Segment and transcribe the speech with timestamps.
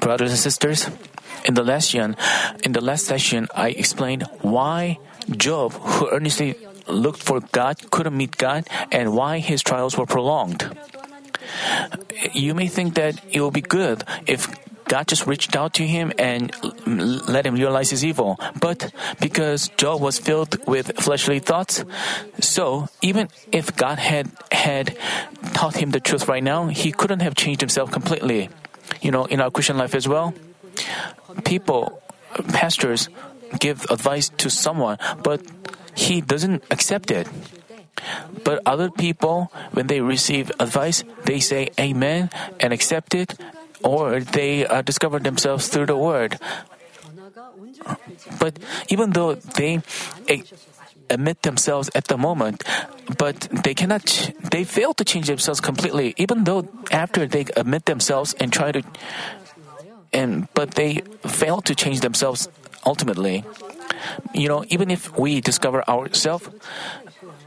[0.00, 0.88] Brothers and sisters,
[1.44, 2.16] in the last session,
[2.64, 4.98] in the last session, I explained why
[5.28, 6.56] Job, who earnestly
[6.88, 10.72] looked for God, couldn't meet God, and why his trials were prolonged.
[12.32, 14.48] You may think that it will be good if
[14.88, 16.54] God just reached out to him and
[17.28, 18.38] let him realize his evil.
[18.60, 21.84] But because Job was filled with fleshly thoughts,
[22.40, 24.96] so even if God had had
[25.54, 28.48] taught him the truth right now, he couldn't have changed himself completely.
[29.02, 30.34] You know, in our Christian life as well,
[31.44, 32.00] people,
[32.54, 33.08] pastors,
[33.58, 35.42] give advice to someone, but
[35.94, 37.28] he doesn't accept it.
[38.44, 42.30] But other people, when they receive advice, they say amen
[42.60, 43.34] and accept it,
[43.86, 46.38] or they uh, discover themselves through the word.
[48.40, 48.58] But
[48.90, 49.80] even though they
[51.08, 52.64] admit themselves at the moment,
[53.16, 54.02] but they cannot,
[54.50, 58.82] they fail to change themselves completely, even though after they admit themselves and try to,
[60.12, 62.48] and, but they fail to change themselves
[62.84, 63.44] ultimately.
[64.34, 66.50] You know, even if we discover ourselves,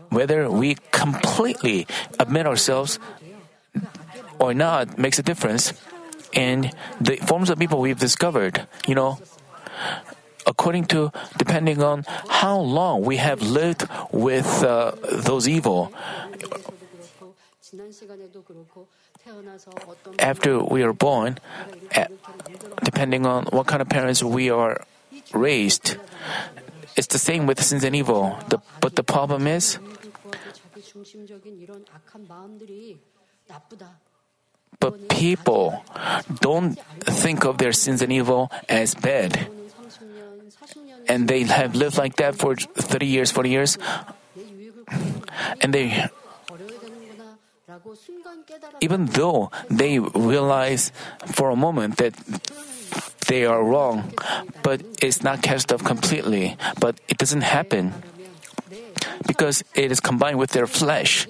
[0.09, 1.86] whether we completely
[2.17, 2.97] admit ourselves
[4.39, 5.73] or not makes a difference.
[6.33, 9.19] And the forms of people we've discovered, you know,
[10.45, 15.94] according to depending on how long we have lived with uh, those evil.
[20.17, 21.38] After we are born,
[22.83, 24.81] depending on what kind of parents we are
[25.33, 25.97] raised,
[26.95, 28.38] it's the same with sins and evil.
[28.49, 29.77] The, but the problem is,
[34.80, 35.83] but people
[36.39, 39.47] don't think of their sins and evil as bad.
[41.08, 43.77] And they have lived like that for 30 years, 40 years.
[45.61, 46.05] And they,
[48.80, 50.91] even though they realize
[51.25, 52.14] for a moment that
[53.27, 54.14] they are wrong,
[54.64, 57.93] but it's not cast off completely, but it doesn't happen
[59.39, 61.26] because it is combined with their flesh,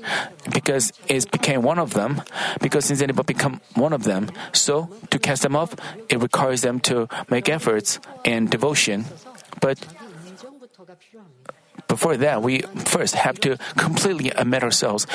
[0.50, 2.24] because it became one of them,
[2.60, 5.76] because since anybody become one of them, so to cast them off,
[6.10, 9.06] it requires them to make efforts and devotion.
[9.62, 9.78] But
[11.88, 15.06] before that, we first have to completely admit ourselves,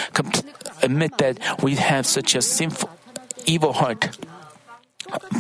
[0.81, 2.91] admit that we have such a sinful,
[3.44, 4.16] evil heart.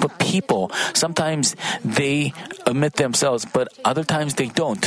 [0.00, 1.54] But people, sometimes
[1.84, 2.34] they
[2.66, 4.82] admit themselves, but other times they don't.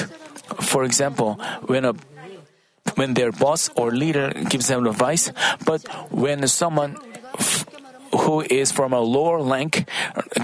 [0.60, 1.96] For example, when a
[2.96, 5.32] when their boss or leader gives them advice,
[5.66, 6.98] but when someone
[8.16, 9.88] who is from a lower rank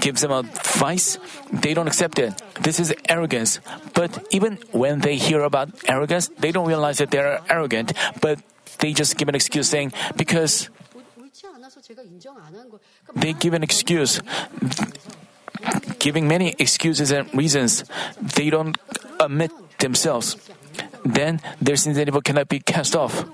[0.00, 1.18] gives them advice,
[1.52, 2.40] they don't accept it.
[2.60, 3.60] This is arrogance.
[3.94, 8.40] But even when they hear about arrogance, they don't realize that they're arrogant, but
[8.78, 10.68] they just give an excuse saying, because
[13.14, 14.20] they give an excuse,
[15.98, 17.84] giving many excuses and reasons.
[18.20, 18.76] They don't
[19.20, 20.36] admit themselves
[21.04, 23.24] then their sins and evil cannot be cast off.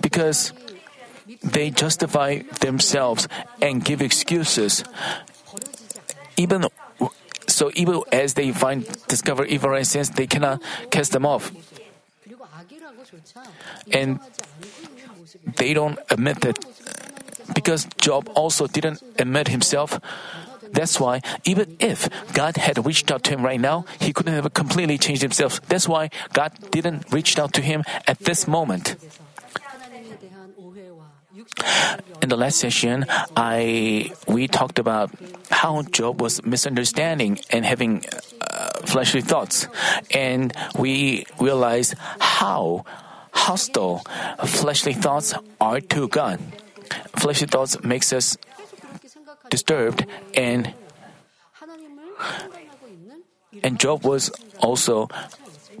[0.00, 0.52] Because
[1.42, 3.28] they justify themselves
[3.62, 4.84] and give excuses.
[6.36, 6.66] Even
[7.46, 11.52] so, even as they find discover evil and sins, they cannot cast them off.
[13.92, 14.20] And
[15.56, 16.58] they don't admit that
[17.54, 19.98] because Job also didn't admit himself
[20.72, 24.52] that's why, even if God had reached out to him right now, he couldn't have
[24.54, 25.60] completely changed himself.
[25.68, 28.96] That's why God didn't reach out to him at this moment.
[32.22, 35.10] In the last session, I we talked about
[35.50, 38.04] how Job was misunderstanding and having
[38.40, 39.66] uh, fleshly thoughts,
[40.10, 42.84] and we realized how
[43.32, 44.04] hostile
[44.44, 46.40] fleshly thoughts are to God.
[47.16, 48.36] Fleshly thoughts makes us
[49.50, 50.72] disturbed and
[53.62, 54.30] and Job was
[54.62, 55.08] also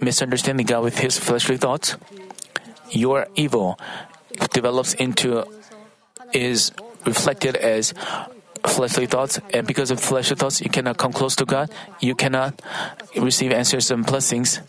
[0.00, 1.96] misunderstanding God with his fleshly thoughts.
[2.90, 3.78] Your evil
[4.52, 5.44] develops into
[6.32, 6.72] is
[7.06, 7.94] reflected as
[8.66, 11.70] fleshly thoughts, and because of fleshly thoughts, you cannot come close to God.
[12.00, 12.60] You cannot
[13.16, 14.60] receive answers and blessings.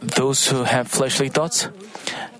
[0.00, 1.68] Those who have fleshly thoughts,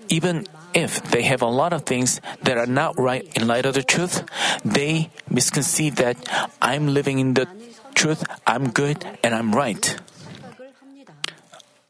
[0.09, 3.73] even if they have a lot of things that are not right in light of
[3.73, 4.23] the truth,
[4.63, 6.17] they misconceive that
[6.61, 7.47] I'm living in the
[7.93, 9.95] truth, I'm good, and I'm right.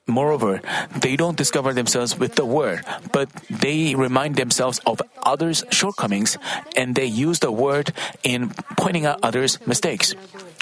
[0.07, 0.61] Moreover,
[0.95, 6.37] they don't discover themselves with the word, but they remind themselves of others' shortcomings
[6.77, 7.91] and they use the word
[8.21, 10.13] in pointing out others' mistakes.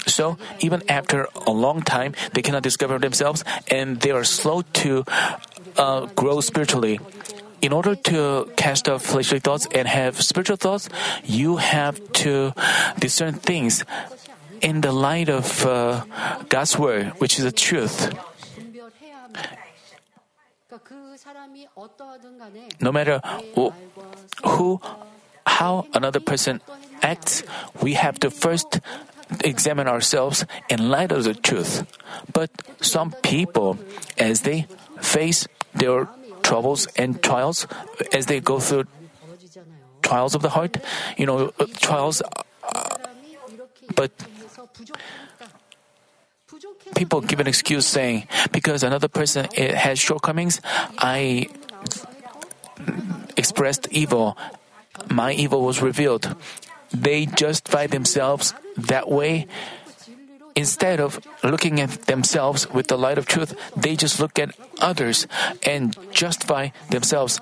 [0.06, 5.04] So, even after a long time, they cannot discover themselves and they are slow to
[5.76, 7.00] uh, grow spiritually
[7.64, 10.88] in order to cast off fleshly thoughts and have spiritual thoughts,
[11.24, 12.52] you have to
[12.98, 13.84] discern things
[14.60, 16.04] in the light of uh,
[16.50, 18.12] God's word, which is the truth.
[22.80, 23.20] No matter
[24.44, 24.80] who,
[25.46, 26.60] how another person
[27.02, 27.42] acts,
[27.80, 28.80] we have to first
[29.44, 31.86] examine ourselves in light of the truth.
[32.32, 32.50] But
[32.80, 33.78] some people,
[34.18, 34.66] as they
[35.00, 36.08] face their
[36.42, 37.66] troubles and trials,
[38.12, 38.84] as they go through
[40.02, 40.76] trials of the heart,
[41.16, 41.50] you know,
[41.80, 42.22] trials,
[42.62, 42.96] uh,
[43.94, 44.12] but
[46.94, 50.60] people give an excuse saying, because another person has shortcomings,
[50.98, 51.48] I
[53.36, 54.36] expressed evil.
[55.10, 56.34] My evil was revealed.
[56.92, 59.46] They justify themselves that way.
[60.54, 65.26] Instead of looking at themselves with the light of truth, they just look at others
[65.66, 67.40] and justify themselves.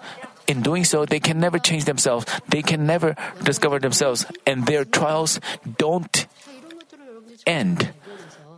[0.49, 2.25] In doing so, they can never change themselves.
[2.49, 5.41] They can never discover themselves, and their trials
[5.77, 6.27] don't
[7.47, 7.93] end.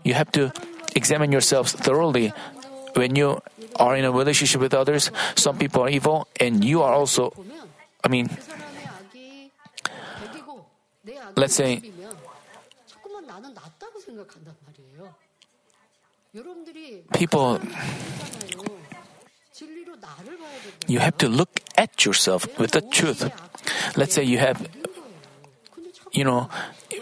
[0.05, 0.53] You have to
[0.95, 2.33] examine yourselves thoroughly.
[2.95, 3.43] When you
[3.77, 7.33] are in a relationship with others, some people are evil, and you are also.
[8.03, 8.31] I mean,
[11.37, 11.83] let's say.
[17.15, 17.61] People,
[20.87, 23.31] you have to look at yourself with the truth.
[23.97, 24.67] Let's say you have,
[26.13, 26.49] you know,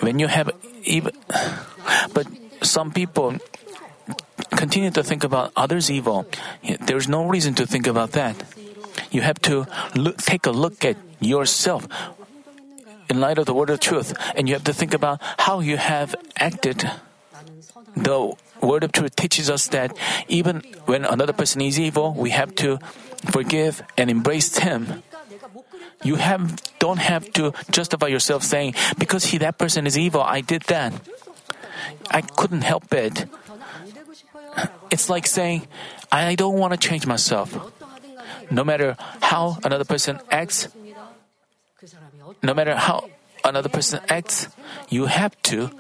[0.00, 0.50] when you have
[0.85, 1.12] even,
[2.12, 2.27] but
[2.62, 3.37] some people
[4.57, 6.27] continue to think about others' evil.
[6.81, 8.37] There's no reason to think about that.
[9.11, 11.87] You have to look, take a look at yourself
[13.09, 15.77] in light of the word of truth, and you have to think about how you
[15.77, 16.89] have acted.
[17.97, 19.97] The word of truth teaches us that
[20.29, 22.79] even when another person is evil, we have to
[23.31, 25.03] forgive and embrace him.
[26.03, 30.41] You have don't have to justify yourself saying because he that person is evil, I
[30.41, 30.93] did that.
[32.11, 33.27] I couldn't help it.
[34.91, 35.67] It's like saying,
[36.11, 37.57] I don't want to change myself.
[38.51, 40.69] No matter how another person acts,
[42.43, 43.09] no matter how
[43.45, 44.49] another person acts,
[44.89, 45.71] you have to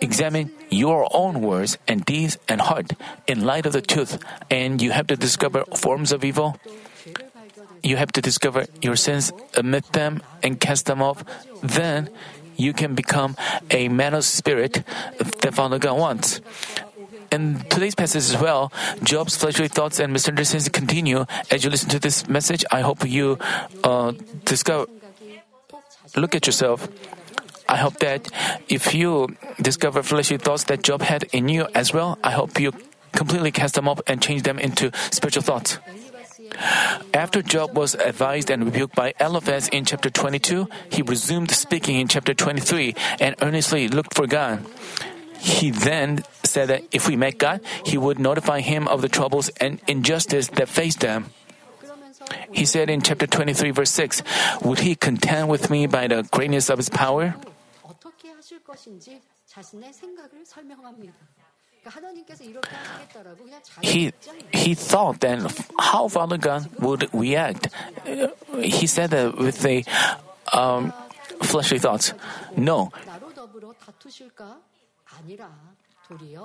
[0.00, 2.92] examine your own words and deeds and heart
[3.26, 4.18] in light of the truth,
[4.50, 6.56] and you have to discover forms of evil.
[7.82, 11.24] You have to discover your sins, admit them, and cast them off.
[11.62, 12.10] Then
[12.56, 13.36] you can become
[13.70, 14.84] a man of spirit
[15.42, 16.40] that Father God wants
[17.30, 18.72] in today's passage as well,
[19.02, 21.26] Job's fleshly thoughts and misunderstandings continue.
[21.50, 23.38] As you listen to this message, I hope you
[23.84, 24.12] uh,
[24.44, 24.86] discover,
[26.16, 26.88] look at yourself.
[27.68, 28.28] I hope that
[28.68, 32.72] if you discover fleshly thoughts that Job had in you as well, I hope you
[33.12, 35.78] completely cast them up and change them into spiritual thoughts.
[37.12, 42.08] After Job was advised and rebuked by Eliphaz in chapter 22, he resumed speaking in
[42.08, 44.64] chapter 23 and earnestly looked for God.
[45.38, 49.48] He then said that if we met God, he would notify him of the troubles
[49.60, 51.30] and injustice that faced them.
[52.52, 54.22] He said in chapter 23, verse 6,
[54.62, 57.34] Would he contend with me by the greatness of his power?
[63.80, 64.12] He,
[64.52, 65.46] he thought then
[65.78, 67.68] how Father God would react.
[68.60, 69.84] He said that with the
[70.52, 70.92] um,
[71.40, 72.12] fleshly thoughts.
[72.56, 72.92] No,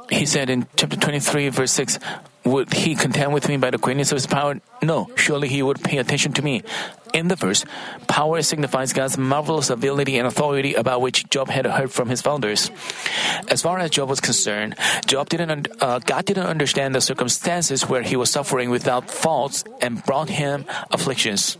[0.10, 1.98] he said in chapter 23, verse 6,
[2.44, 4.60] Would he contend with me by the greatness of his power?
[4.82, 6.64] No, surely he would pay attention to me.
[7.14, 7.64] In the verse,
[8.08, 12.72] power signifies God's marvelous ability and authority about which Job had heard from his founders.
[13.48, 14.76] As far as Job was concerned,
[15.06, 20.04] Job didn't, uh, God didn't understand the circumstances where he was suffering without faults and
[20.04, 21.58] brought him afflictions.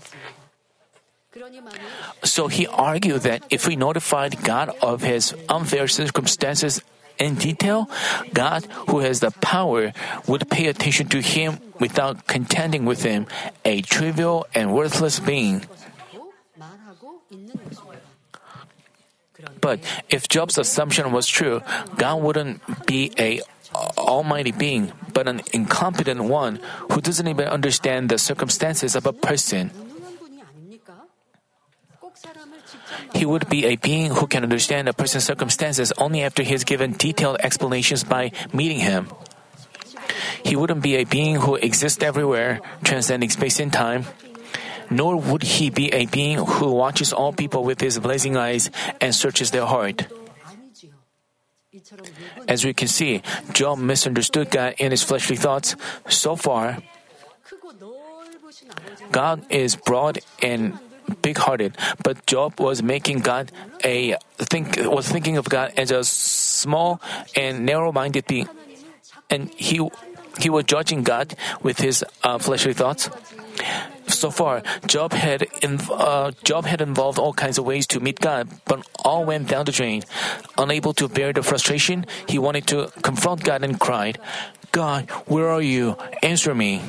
[2.24, 6.82] So he argued that if we notified God of his unfair circumstances
[7.20, 7.90] in detail,
[8.34, 9.94] God, who has the power,
[10.28, 13.28] would pay attention to him without contending with him,
[13.64, 15.66] a trivial and worthless being.
[19.62, 19.80] But
[20.10, 21.62] if Job's assumption was true,
[21.98, 23.42] God wouldn't be a
[23.98, 26.60] almighty being, but an incompetent one
[26.92, 29.72] who doesn't even understand the circumstances of a person.
[33.24, 36.68] he would be a being who can understand a person's circumstances only after he is
[36.68, 39.08] given detailed explanations by meeting him.
[40.44, 44.04] He wouldn't be a being who exists everywhere, transcending space and time.
[44.92, 48.68] Nor would he be a being who watches all people with his blazing eyes
[49.00, 50.12] and searches their heart.
[52.52, 53.24] As we can see,
[53.56, 55.80] Job misunderstood God in his fleshly thoughts.
[56.12, 56.84] So far,
[59.16, 60.76] God is broad and
[61.22, 63.52] big-hearted, but Job was making God
[63.84, 67.02] a think was thinking of God as a small
[67.36, 68.48] and narrow-minded being,
[69.30, 69.80] and he
[70.40, 73.10] he was judging God with his uh, fleshly thoughts.
[74.08, 78.20] So far, Job had inv- uh, Job had involved all kinds of ways to meet
[78.20, 80.04] God, but all went down the drain.
[80.58, 84.20] Unable to bear the frustration, he wanted to confront God and cried,
[84.72, 85.96] "God, where are you?
[86.22, 86.82] Answer me."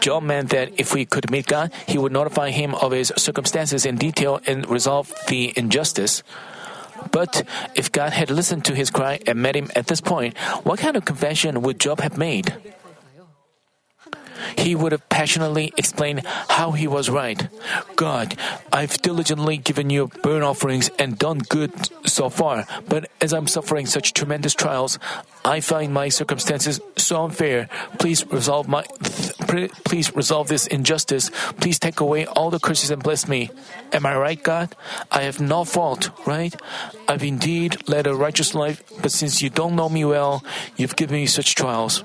[0.00, 3.86] Job meant that if we could meet God, he would notify him of his circumstances
[3.86, 6.22] in detail and resolve the injustice.
[7.10, 10.78] But if God had listened to his cry and met him at this point, what
[10.78, 12.54] kind of confession would Job have made?
[14.62, 17.48] he would have passionately explained how he was right.
[17.96, 18.36] God,
[18.72, 21.72] I've diligently given you burnt offerings and done good
[22.06, 24.98] so far, but as I'm suffering such tremendous trials,
[25.44, 27.68] I find my circumstances so unfair.
[27.98, 28.84] Please resolve my
[29.84, 31.30] please resolve this injustice.
[31.60, 33.50] Please take away all the curses and bless me.
[33.92, 34.74] Am I right, God?
[35.10, 36.54] I have no fault, right?
[37.08, 40.42] I've indeed led a righteous life, but since you don't know me well,
[40.76, 42.04] you've given me such trials.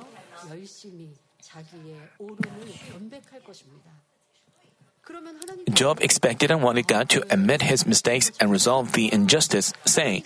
[5.71, 10.23] Job expected and wanted God to admit his mistakes and resolve the injustice, saying,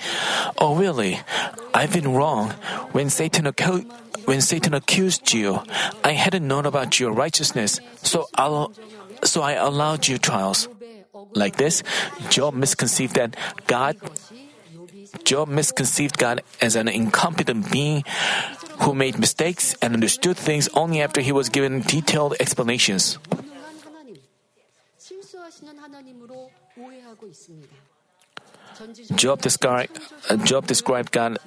[0.57, 1.19] Oh, really?
[1.73, 2.49] I've been wrong.
[2.91, 3.45] When Satan,
[4.25, 5.61] when Satan accused you,
[6.03, 8.73] I hadn't known about your righteousness, so, I'll,
[9.23, 10.67] so I allowed you trials.
[11.35, 11.83] Like this,
[12.29, 13.35] Job misconceived that
[13.67, 13.97] God
[15.23, 18.03] Job misconceived God as an incompetent being
[18.81, 23.19] who made mistakes and understood things only after he was given detailed explanations.
[29.15, 29.99] Job described,
[30.29, 31.37] uh, Job described God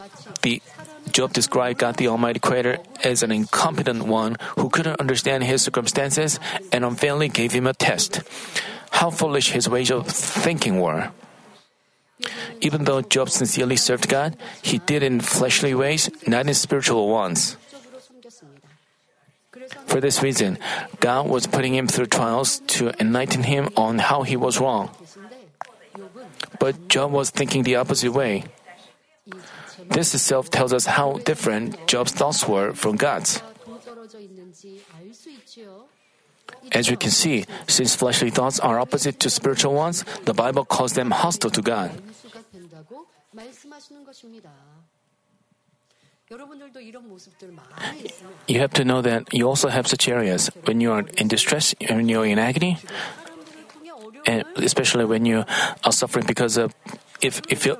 [0.43, 0.63] the
[1.11, 6.39] Job described God the Almighty Creator as an incompetent one who couldn't understand his circumstances
[6.73, 8.23] and unfairly gave him a test.
[8.91, 11.11] How foolish his ways of thinking were.
[12.61, 17.57] Even though Job sincerely served God, he did in fleshly ways, not in spiritual ones.
[19.87, 20.59] For this reason,
[21.01, 24.91] God was putting him through trials to enlighten him on how he was wrong.
[26.59, 28.45] But Job was thinking the opposite way.
[29.91, 33.43] This itself tells us how different Job's thoughts were from God's.
[36.75, 40.95] As we can see, since fleshly thoughts are opposite to spiritual ones, the Bible calls
[40.95, 41.91] them hostile to God.
[48.49, 50.51] You have to know that you also have such areas.
[50.65, 52.79] When you are in distress, when you are in agony,
[54.27, 55.45] and especially when you
[55.85, 56.75] are suffering because of
[57.21, 57.77] if if you,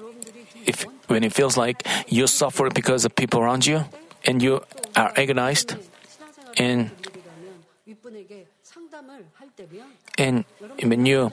[0.67, 3.85] if when it feels like you suffer because of people around you
[4.25, 4.63] and you
[4.95, 5.77] are agonized
[6.57, 6.91] and
[10.19, 10.45] and
[10.83, 11.33] when you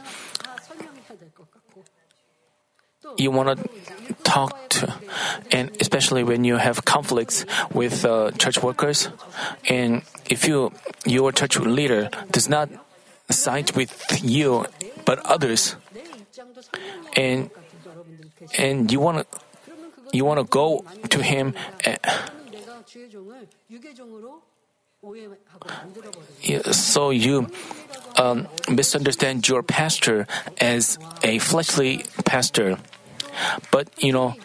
[3.18, 4.94] you want to talk to,
[5.52, 9.10] and especially when you have conflicts with uh, church workers,
[9.68, 10.72] and if you
[11.06, 12.70] your church leader does not
[13.30, 13.92] side with
[14.24, 14.66] you
[15.06, 15.76] but others,
[17.16, 17.50] and
[18.58, 19.40] and you want to
[20.14, 21.54] you want to go to him.
[26.72, 27.50] So you
[28.18, 30.28] um, misunderstand your pastor
[30.60, 32.78] as a fleshly pastor.
[33.72, 34.36] But, you know,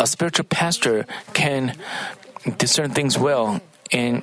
[0.00, 1.76] a spiritual pastor can
[2.58, 3.60] discern things well
[3.92, 4.22] and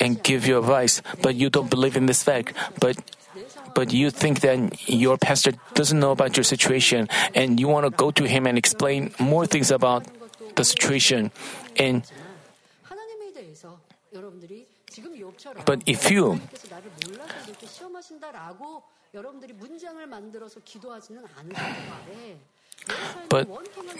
[0.00, 2.52] and give you advice, but you don't believe in this fact.
[2.80, 2.98] But
[3.74, 7.90] but you think that your pastor doesn't know about your situation, and you want to
[7.90, 10.04] go to him and explain more things about
[10.56, 11.30] the situation,
[11.76, 12.02] and
[15.64, 16.40] But if you
[23.28, 23.48] but,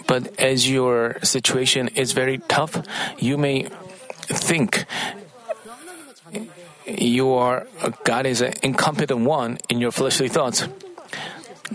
[0.07, 2.81] but as your situation is very tough,
[3.19, 3.67] you may
[4.25, 4.85] think
[6.85, 7.67] you are
[8.03, 10.67] God is an incompetent one in your fleshly thoughts.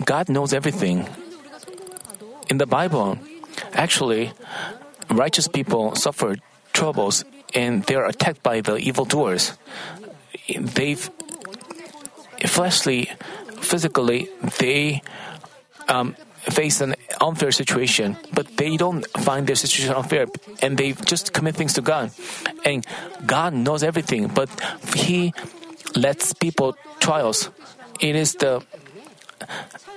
[0.03, 1.07] God knows everything.
[2.49, 3.17] In the Bible,
[3.73, 4.33] actually,
[5.09, 6.41] righteous people suffered
[6.73, 9.53] troubles and they are attacked by the evildoers.
[10.47, 10.95] They
[12.45, 13.09] fleshly,
[13.59, 14.29] physically,
[14.59, 15.01] they
[15.87, 16.15] um,
[16.49, 20.27] face an unfair situation, but they don't find their situation unfair,
[20.61, 22.11] and they just commit things to God.
[22.65, 22.85] And
[23.25, 24.49] God knows everything, but
[24.95, 25.33] He
[25.95, 27.49] lets people trials.
[27.99, 28.63] It is the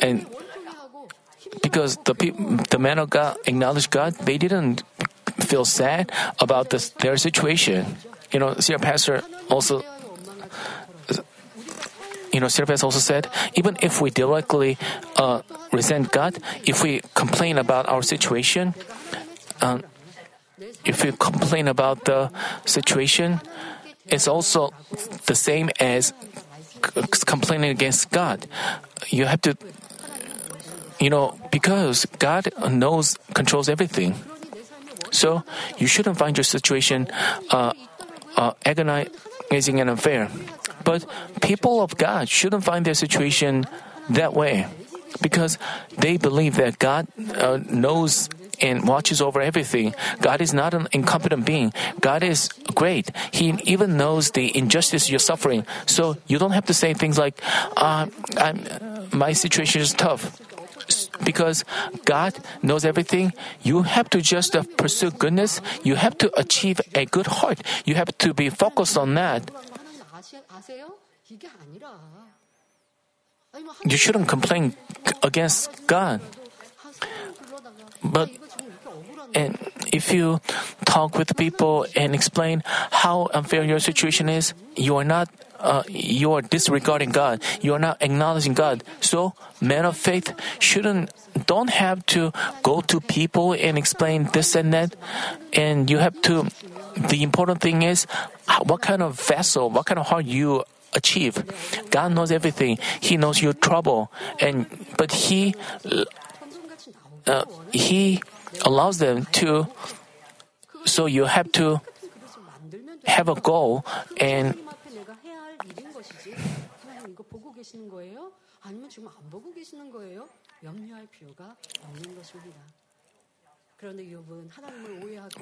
[0.00, 0.26] and
[1.62, 4.82] because the people, the man of God acknowledged God, they didn't
[5.40, 7.96] feel sad about this, their situation.
[8.32, 9.84] you know, senior pastor also,
[12.32, 14.78] you know, senior pastor also said, even if we directly
[15.16, 18.74] uh, resent God, if we complain about our situation,
[19.60, 19.84] um,
[20.84, 22.30] if we complain about the
[22.64, 23.40] situation,
[24.06, 24.72] it's also
[25.26, 26.12] the same as
[27.26, 28.46] complaining against God.
[29.08, 29.56] You have to,
[30.98, 34.16] you know, because God knows, controls everything.
[35.12, 35.44] So
[35.78, 37.06] you shouldn't find your situation
[37.50, 37.72] uh,
[38.36, 40.28] uh, agonizing and unfair.
[40.82, 41.06] But
[41.40, 43.66] people of God shouldn't find their situation
[44.10, 44.66] that way
[45.20, 45.58] because
[45.98, 48.28] they believe that God uh, knows
[48.60, 49.94] and watches over everything.
[50.20, 51.72] God is not an incompetent being.
[52.00, 53.10] God is great.
[53.30, 55.66] He even knows the injustice you're suffering.
[55.86, 57.40] So you don't have to say things like,
[57.76, 58.06] uh,
[59.12, 60.40] my situation is tough.
[61.24, 61.64] Because
[62.04, 65.60] God knows everything, you have to just pursue goodness.
[65.82, 67.62] You have to achieve a good heart.
[67.84, 69.50] You have to be focused on that.
[73.84, 74.74] You shouldn't complain
[75.22, 76.20] against God.
[78.02, 78.30] But
[79.34, 79.58] and
[79.92, 80.40] if you
[80.84, 85.28] talk with people and explain how unfair your situation is, you are not
[85.62, 87.40] uh, you are disregarding God.
[87.62, 88.84] You are not acknowledging God.
[89.00, 91.14] So men of faith shouldn't
[91.46, 94.96] don't have to go to people and explain this and that.
[95.52, 96.50] And you have to.
[96.92, 98.04] The important thing is
[98.66, 101.40] what kind of vessel, what kind of heart you achieve.
[101.90, 102.78] God knows everything.
[103.00, 104.66] He knows your trouble, and
[104.98, 105.54] but He
[107.26, 108.22] uh, He
[108.66, 109.68] allows them to.
[110.84, 111.80] So you have to
[113.06, 113.86] have a goal
[114.18, 114.58] and.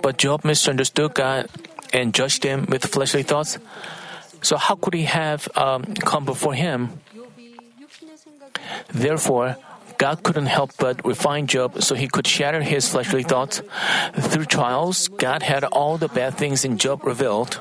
[0.03, 1.49] But Job misunderstood God
[1.93, 3.59] and judged him with fleshly thoughts.
[4.43, 7.01] So how could he have um, come before him?
[8.89, 9.57] Therefore,
[9.99, 13.61] God couldn't help but refine Job so he could shatter his fleshly thoughts.
[14.17, 17.61] Through trials, God had all the bad things in Job revealed.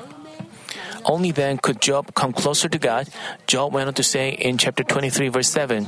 [1.04, 3.08] Only then could Job come closer to God.
[3.46, 5.86] Job went on to say in chapter 23, verse 7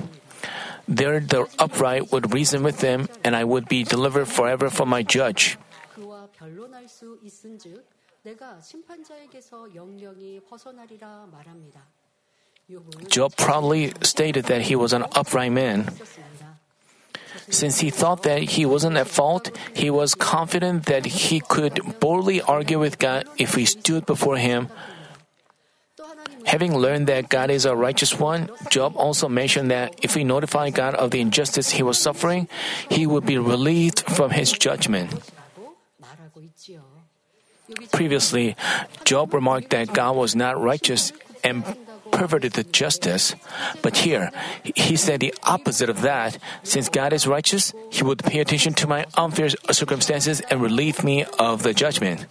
[0.89, 5.03] There the upright would reason with them, and I would be delivered forever from my
[5.03, 5.59] judge.
[13.09, 15.91] Job proudly stated that he was an upright man.
[17.49, 22.41] Since he thought that he wasn't at fault, he was confident that he could boldly
[22.41, 24.69] argue with God if he stood before him.
[26.47, 30.75] Having learned that God is a righteous one, Job also mentioned that if he notified
[30.75, 32.49] God of the injustice he was suffering,
[32.89, 35.13] he would be relieved from his judgment.
[37.91, 38.57] Previously,
[39.05, 41.65] Job remarked that God was not righteous and
[42.13, 43.35] perverted the justice.
[43.81, 44.31] But here,
[44.63, 46.39] he said the opposite of that.
[46.63, 51.25] Since God is righteous, he would pay attention to my unfair circumstances and relieve me
[51.39, 52.27] of the judgment.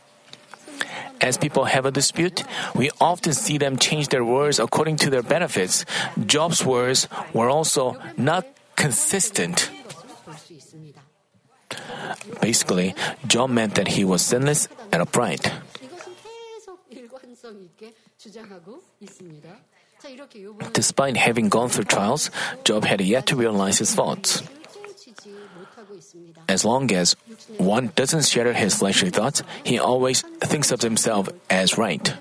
[1.21, 5.21] As people have a dispute, we often see them change their words according to their
[5.21, 5.86] benefits.
[6.25, 9.69] Job's words were also not consistent.
[12.41, 12.95] Basically,
[13.27, 15.51] Job meant that he was sinless and upright.
[20.73, 22.31] Despite having gone through trials,
[22.63, 24.41] Job had yet to realize his faults.
[26.47, 27.15] As long as
[27.58, 32.13] one doesn't shatter his fleshly thoughts, he always thinks of himself as right.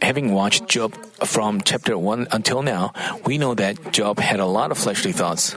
[0.00, 2.92] Having watched Job from chapter 1 until now,
[3.24, 5.56] we know that Job had a lot of fleshly thoughts.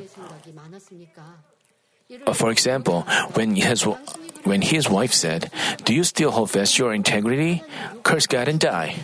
[2.33, 3.83] For example, when his,
[4.43, 5.51] when his wife said,
[5.85, 7.63] Do you still hold fast your integrity?
[8.03, 8.97] Curse God and die.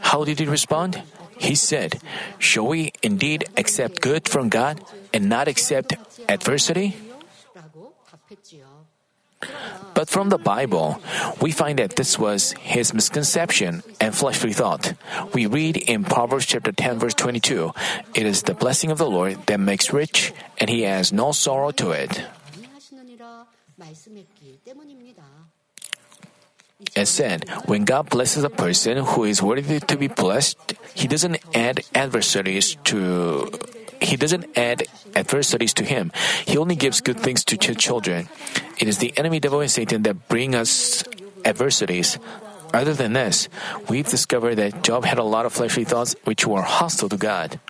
[0.00, 1.02] How did he respond?
[1.38, 2.00] He said,
[2.38, 4.80] Shall we indeed accept good from God
[5.12, 5.94] and not accept
[6.28, 6.96] adversity?
[9.94, 11.00] But from the Bible,
[11.40, 14.94] we find that this was his misconception and fleshly thought.
[15.32, 17.72] We read in Proverbs chapter 10 verse 22,
[18.14, 21.70] It is the blessing of the Lord that makes rich, and he has no sorrow
[21.72, 22.24] to it.
[26.96, 31.42] As said, when God blesses a person who is worthy to be blessed, He doesn't
[31.54, 33.50] add adversaries to
[34.04, 34.84] he doesn't add
[35.16, 36.12] adversities to him.
[36.44, 38.28] He only gives good things to children.
[38.78, 41.04] It is the enemy devil and Satan that bring us
[41.44, 42.18] adversities.
[42.72, 43.48] Other than this,
[43.88, 47.60] we've discovered that Job had a lot of fleshly thoughts which were hostile to God.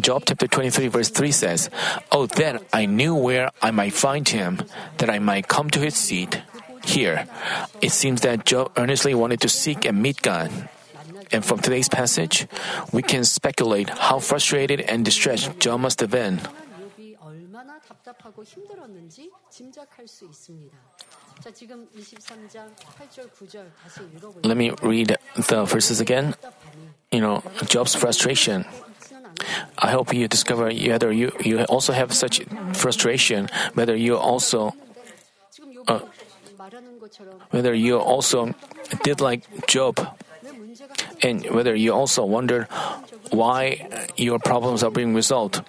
[0.00, 1.70] Job chapter 23 verse 3 says,
[2.10, 4.62] Oh, then I knew where I might find him,
[4.98, 6.42] that I might come to his seat.
[6.84, 7.26] Here,
[7.80, 10.50] it seems that Job earnestly wanted to seek and meet God.
[11.32, 12.46] And from today's passage,
[12.92, 16.40] we can speculate how frustrated and distressed Job must have been.
[24.44, 26.34] Let me read the verses again.
[27.10, 28.64] You know, Job's frustration.
[29.78, 32.42] I hope you discover whether you, you also have such
[32.74, 34.74] frustration, whether you also.
[35.88, 36.00] Uh,
[37.50, 38.54] whether you also
[39.02, 39.98] did like Job,
[41.22, 42.68] and whether you also wonder
[43.30, 45.62] why your problems are being resolved.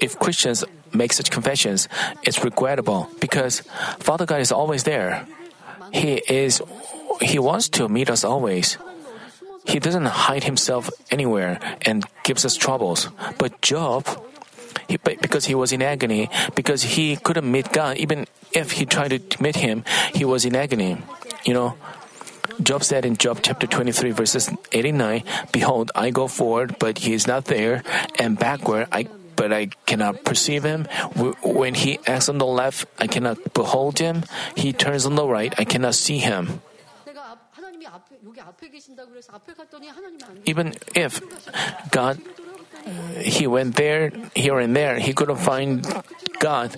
[0.00, 1.88] If Christians make such confessions,
[2.22, 3.60] it's regrettable because
[3.98, 5.26] Father God is always there.
[5.92, 6.62] He is
[7.20, 8.78] he wants to meet us always.
[9.64, 13.08] He doesn't hide himself anywhere and gives us troubles.
[13.38, 14.06] But Job
[14.88, 19.30] he, because he was in agony, because he couldn't meet God, even if he tried
[19.30, 20.98] to meet him, he was in agony.
[21.44, 21.76] You know,
[22.62, 27.26] Job said in Job chapter 23, verses 89, Behold, I go forward, but he is
[27.26, 27.82] not there,
[28.18, 30.86] and backward, I but I cannot perceive him.
[31.42, 34.22] When he acts on the left, I cannot behold him.
[34.54, 36.60] He turns on the right, I cannot see him.
[40.44, 41.20] Even if
[41.90, 42.20] God
[43.20, 44.98] he went there, here and there.
[44.98, 45.86] He couldn't find
[46.38, 46.76] God.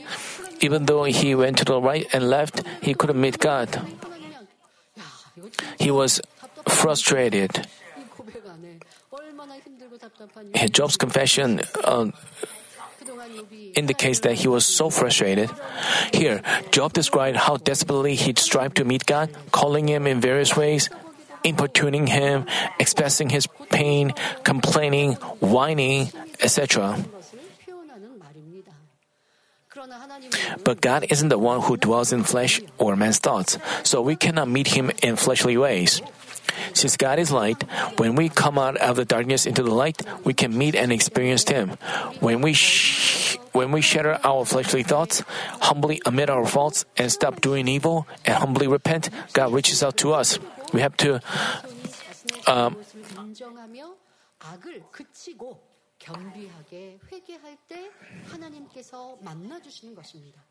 [0.60, 3.68] Even though he went to the right and left, he couldn't meet God.
[5.78, 6.20] He was
[6.68, 7.66] frustrated.
[10.70, 12.10] Job's confession uh,
[13.74, 15.50] indicates that he was so frustrated.
[16.12, 20.88] Here, Job described how desperately he strived to meet God, calling him in various ways,
[21.42, 22.46] importuning him,
[22.78, 24.14] expressing his pain,
[24.46, 26.94] complaining, whining, etc.
[30.62, 34.46] But God isn't the one who dwells in flesh or man's thoughts, so we cannot
[34.46, 36.00] meet him in fleshly ways.
[36.72, 37.58] Since God is light,
[37.98, 41.42] when we come out of the darkness into the light, we can meet and experience
[41.42, 41.74] him.
[42.22, 45.22] When we sh- when we shatter our fleshly thoughts,
[45.60, 50.14] humbly admit our faults and stop doing evil and humbly repent, God reaches out to
[50.14, 50.38] us.
[50.72, 51.20] We have to
[52.46, 52.76] um,
[53.33, 53.95] 인정하며
[54.39, 55.61] 악을 그치고
[55.99, 57.91] 겸비하게 회개할 때
[58.31, 60.41] 하나님께서 만나 주시는 것입니다.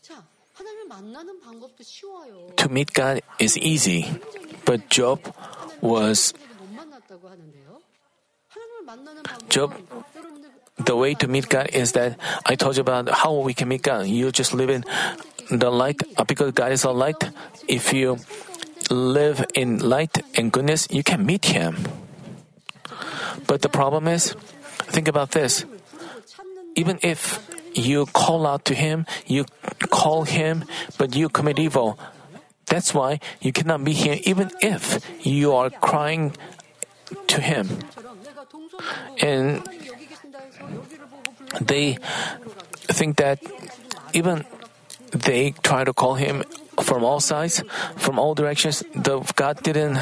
[0.00, 2.48] 자, 하나님을 만나는 방법도 쉬워요.
[2.56, 4.04] to meet God is easy,
[4.66, 5.30] but Job
[5.82, 7.80] was 못 만났다고 하는데요.
[8.48, 9.74] 하나님을 만나는 방법 Job,
[10.16, 10.50] 여러분들
[10.84, 13.82] the way to meet God is that I told you about how we can meet
[13.82, 14.08] God.
[14.08, 14.82] You just live in
[15.48, 17.22] the light uh, because God is a light.
[17.68, 18.18] If you
[18.91, 21.87] live in light and goodness, you can meet Him.
[23.45, 24.35] But the problem is,
[24.91, 25.65] think about this.
[26.75, 29.45] Even if you call out to Him, you
[29.89, 30.65] call Him,
[30.97, 31.99] but you commit evil,
[32.65, 36.35] that's why you cannot meet Him even if you are crying
[37.27, 37.79] to Him.
[39.21, 39.63] And
[41.61, 41.97] they
[42.91, 43.39] think that
[44.13, 44.45] even
[45.11, 46.43] they try to call him
[46.81, 47.63] from all sides,
[47.95, 48.83] from all directions.
[48.95, 49.97] The God didn't.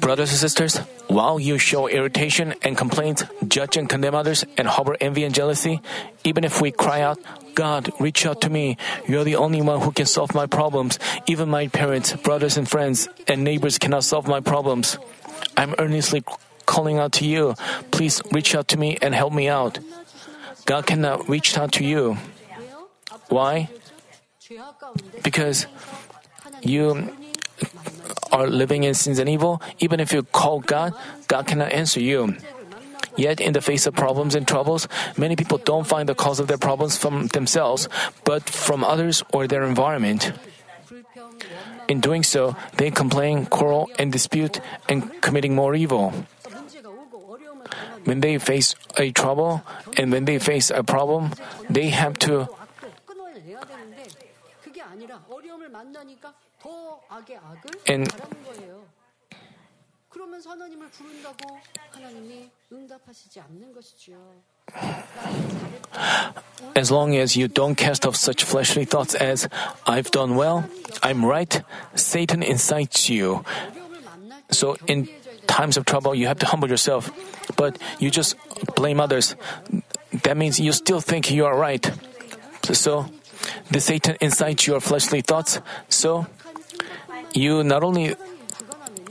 [0.00, 0.78] Brothers and sisters,
[1.08, 5.80] while you show irritation and complaint, judge and condemn others, and harbor envy and jealousy,
[6.24, 7.18] even if we cry out,
[7.54, 8.76] God, reach out to me.
[9.06, 10.98] You're the only one who can solve my problems.
[11.26, 14.98] Even my parents, brothers, and friends and neighbors cannot solve my problems.
[15.56, 16.22] I'm earnestly
[16.66, 17.54] calling out to you.
[17.90, 19.78] Please reach out to me and help me out.
[20.66, 22.18] God cannot reach out to you.
[23.28, 23.70] Why?
[25.22, 25.66] Because
[26.62, 27.14] you
[28.32, 29.62] are living in sins and evil.
[29.78, 30.92] Even if you call God,
[31.28, 32.36] God cannot answer you.
[33.16, 36.48] Yet, in the face of problems and troubles, many people don't find the cause of
[36.48, 37.88] their problems from themselves,
[38.24, 40.32] but from others or their environment.
[41.88, 46.12] In doing so, they complain, quarrel, and dispute, and committing more evil
[48.06, 49.62] when they face a trouble
[49.98, 51.34] and when they face a problem,
[51.68, 52.48] they have to
[57.86, 58.08] and
[66.74, 69.48] as long as you don't cast off such fleshly thoughts as,
[69.86, 70.68] I've done well,
[71.02, 71.62] I'm right,
[71.94, 73.44] Satan incites you.
[74.50, 75.08] So, in
[75.46, 77.10] times of trouble, you have to humble yourself.
[77.56, 78.36] But you just
[78.74, 79.36] blame others.
[80.22, 81.90] That means you still think you are right.
[82.72, 83.06] So
[83.70, 85.60] the Satan incites your fleshly thoughts.
[85.88, 86.26] So
[87.32, 88.16] you not only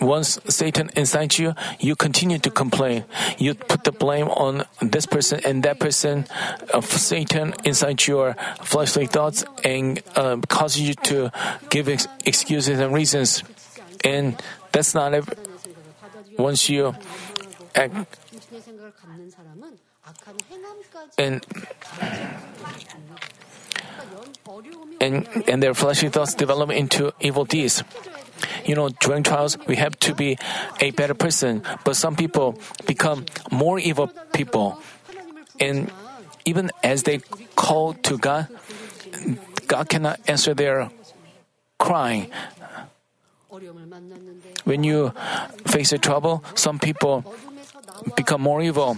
[0.02, 3.06] once Satan inside you, you continue to complain.
[3.38, 6.26] You put the blame on this person and that person
[6.74, 11.32] of Satan inside your fleshly thoughts and uh, causes you to
[11.70, 13.44] give ex- excuses and reasons.
[14.04, 15.34] And that's not ev-
[16.38, 16.96] once you
[17.76, 17.96] act
[21.18, 21.46] and
[25.02, 27.84] and, and their fleshly thoughts develop into evil deeds.
[28.66, 30.38] You know, during trials, we have to be
[30.80, 34.82] a better person, but some people become more evil people.
[35.60, 35.92] And
[36.46, 37.20] even as they
[37.56, 38.48] call to God,
[39.68, 40.90] God cannot answer their
[41.80, 42.30] crying.
[44.66, 45.14] When you
[45.66, 47.24] face a trouble, some people
[48.16, 48.98] become more evil.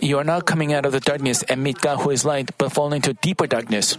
[0.00, 2.72] You are not coming out of the darkness and meet God who is light, but
[2.72, 3.96] fall into deeper darkness.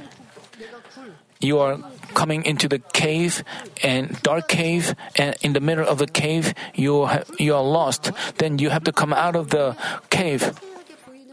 [1.40, 1.80] You are
[2.14, 3.44] coming into the cave
[3.82, 8.12] and dark cave, and in the middle of the cave, you ha- you are lost.
[8.38, 9.76] Then you have to come out of the
[10.10, 10.52] cave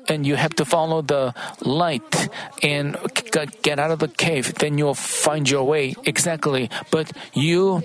[0.09, 2.29] and you have to follow the light
[2.63, 2.97] and
[3.63, 4.55] get out of the cave.
[4.55, 6.71] Then you'll find your way exactly.
[6.91, 7.83] But you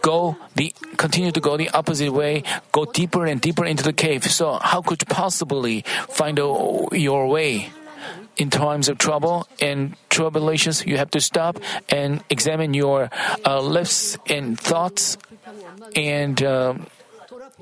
[0.00, 4.24] go the continue to go the opposite way, go deeper and deeper into the cave.
[4.24, 7.70] So how could you possibly find a, your way?
[8.36, 13.10] in times of trouble and tribulations, you have to stop and examine your
[13.44, 15.18] uh, lips and thoughts,
[15.94, 16.86] and um,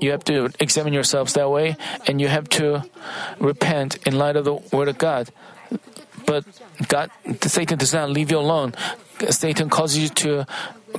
[0.01, 2.83] you have to examine yourselves that way, and you have to
[3.39, 5.29] repent in light of the Word of God.
[6.25, 6.43] But
[6.87, 7.11] God,
[7.41, 8.73] Satan does not leave you alone.
[9.29, 10.45] Satan causes you to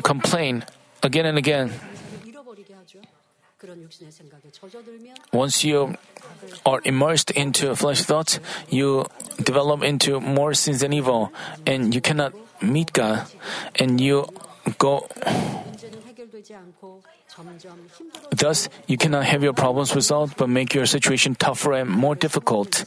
[0.03, 0.65] complain
[1.03, 1.75] again and again.
[5.33, 5.95] Once you
[6.67, 9.07] are immersed into flesh thoughts, you
[9.43, 11.33] develop into more sins and evil,
[11.67, 13.27] and you cannot meet God,
[13.77, 14.27] and you
[14.79, 15.07] go
[18.31, 22.85] Thus, you cannot have your problems resolved but make your situation tougher and more difficult.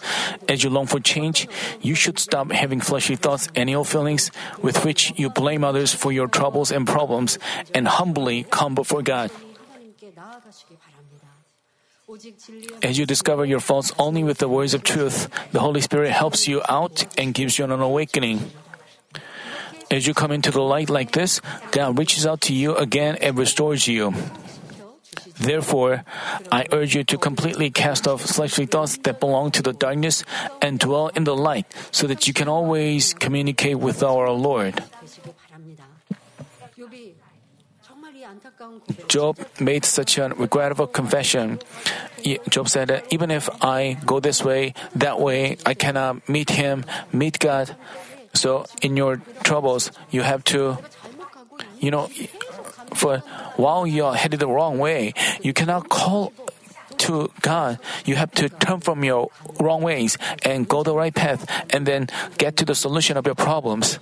[0.47, 1.47] As you long for change,
[1.81, 6.11] you should stop having fleshly thoughts and ill feelings with which you blame others for
[6.11, 7.39] your troubles and problems
[7.73, 9.31] and humbly come before God.
[12.83, 16.47] As you discover your faults only with the words of truth, the Holy Spirit helps
[16.47, 18.51] you out and gives you an awakening.
[19.91, 23.37] As you come into the light like this, God reaches out to you again and
[23.37, 24.13] restores you.
[25.39, 26.03] Therefore,
[26.51, 30.23] I urge you to completely cast off fleshly thoughts that belong to the darkness
[30.61, 34.83] and dwell in the light so that you can always communicate with our Lord.
[39.07, 41.59] Job made such a regrettable confession.
[42.49, 46.85] Job said that even if I go this way, that way, I cannot meet him,
[47.13, 47.75] meet God.
[48.35, 50.77] So in your troubles, you have to,
[51.79, 52.11] you know,
[52.93, 53.19] for
[53.55, 56.31] while you are headed the wrong way, you cannot call
[56.97, 57.79] to God.
[58.05, 62.07] You have to turn from your wrong ways and go the right path and then
[62.37, 63.99] get to the solution of your problems.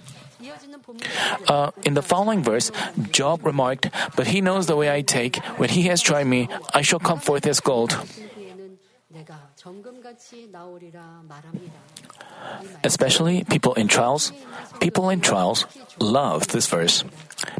[1.47, 2.71] Uh, in the following verse,
[3.11, 5.37] Job remarked, But he knows the way I take.
[5.57, 7.97] When he has tried me, I shall come forth as gold.
[12.84, 14.34] Especially people in trials,
[14.79, 15.65] people in trials
[15.99, 17.03] love this verse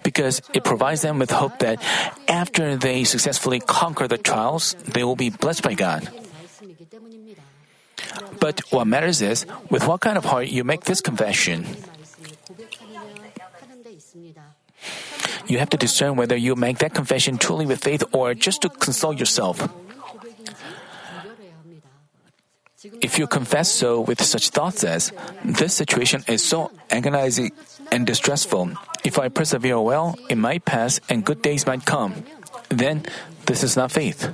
[0.04, 1.82] because it provides them with hope that
[2.28, 6.10] after they successfully conquer the trials, they will be blessed by God.
[8.40, 11.66] But what matters is with what kind of heart you make this confession.
[15.48, 18.70] You have to discern whether you make that confession truly with faith or just to
[18.70, 19.60] console yourself.
[22.84, 25.12] If you confess so with such thoughts as,
[25.46, 27.52] This situation is so agonizing
[27.92, 28.76] and distressful.
[29.04, 32.24] If I persevere well, it might pass and good days might come,
[32.68, 33.06] then
[33.46, 34.34] this is not faith.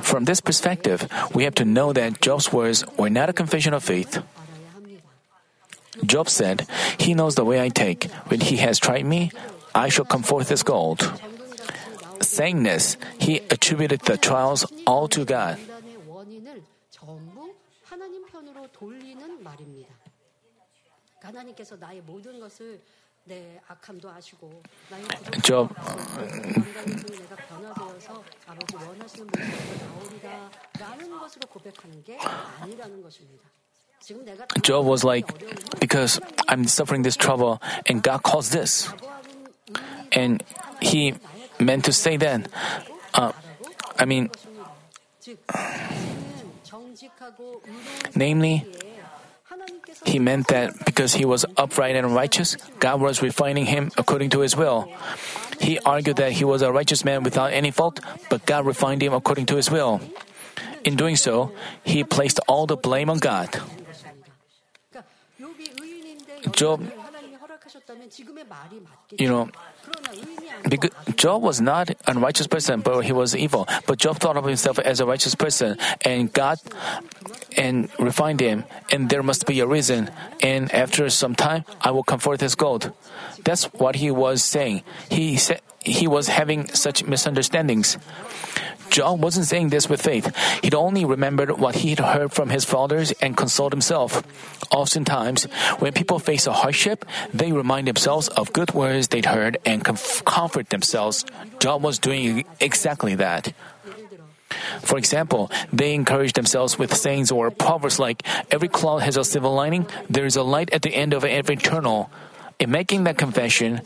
[0.00, 3.84] From this perspective, we have to know that Job's words were not a confession of
[3.84, 4.20] faith.
[6.04, 6.66] Job said,
[6.98, 8.10] He knows the way I take.
[8.28, 9.32] When he has tried me,
[9.74, 11.04] I shall come forth as gold.
[12.20, 15.58] Saying this, he attributed the trials all to God.
[18.79, 19.93] 돌리는 말입니다.
[21.21, 22.81] 하나님께서 나의 모든 것을
[23.23, 25.03] 내 악함도 아시고 나의
[25.43, 33.43] Job, 감각을 통해 내가 변화되어서 아버지 원하시는 모습으로 나오리라 라는 것으로 고백하는 게 아니라는 것입니다.
[33.99, 35.27] 지금 내가 Job was like,
[35.79, 37.57] because I'm suffering this trouble,
[37.89, 38.87] and God caused this.
[38.91, 40.43] 거부하는 의미 And
[40.81, 41.13] he
[41.59, 42.47] meant to say that,
[43.15, 43.31] uh,
[43.97, 44.29] I mean,
[48.14, 48.66] Namely,
[50.04, 54.40] he meant that because he was upright and righteous, God was refining him according to
[54.40, 54.88] his will.
[55.60, 59.12] He argued that he was a righteous man without any fault, but God refined him
[59.12, 60.00] according to his will.
[60.84, 61.52] In doing so,
[61.84, 63.50] he placed all the blame on God.
[66.52, 66.80] Job
[69.18, 69.48] you know,
[70.68, 73.66] because Job was not a righteous person, but he was evil.
[73.86, 76.58] But Job thought of himself as a righteous person, and God
[77.56, 78.64] and refined him.
[78.90, 80.10] And there must be a reason.
[80.42, 82.92] And after some time, I will comfort his gold.
[83.44, 84.82] That's what he was saying.
[85.10, 87.96] He said he was having such misunderstandings.
[88.90, 90.34] Job wasn't saying this with faith.
[90.62, 94.22] He'd only remembered what he'd heard from his fathers and consoled himself.
[94.70, 95.44] Oftentimes,
[95.78, 100.70] when people face a hardship, they remind themselves of good words they'd heard and comfort
[100.70, 101.24] themselves.
[101.58, 103.52] Job was doing exactly that.
[104.82, 109.48] For example, they encourage themselves with sayings or proverbs like, Every cloud has a silver
[109.48, 112.10] lining, there is a light at the end of every tunnel.
[112.58, 113.80] In making that confession,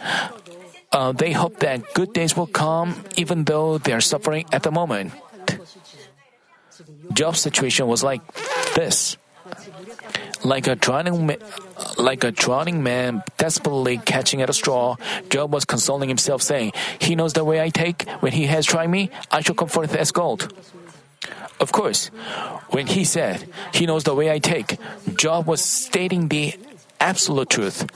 [0.95, 4.71] uh, they hope that good days will come even though they are suffering at the
[4.71, 5.13] moment.
[7.13, 8.23] Job's situation was like
[8.75, 9.19] this.
[10.45, 11.43] Like a drowning, ma-
[11.99, 14.97] like a drowning man desperately catching at a straw,
[15.31, 18.05] Job was consoling himself, saying, "He knows the way I take.
[18.21, 20.53] When he has tried me, I shall come forth as gold."
[21.61, 22.13] Of course,
[22.71, 24.77] when he said, "He knows the way I take,"
[25.17, 26.53] Job was stating the
[27.01, 27.89] absolute truth.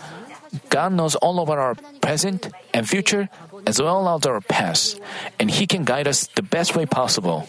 [0.70, 3.28] God knows all about our present and future,
[3.66, 5.00] as well as our past,
[5.38, 7.46] and He can guide us the best way possible.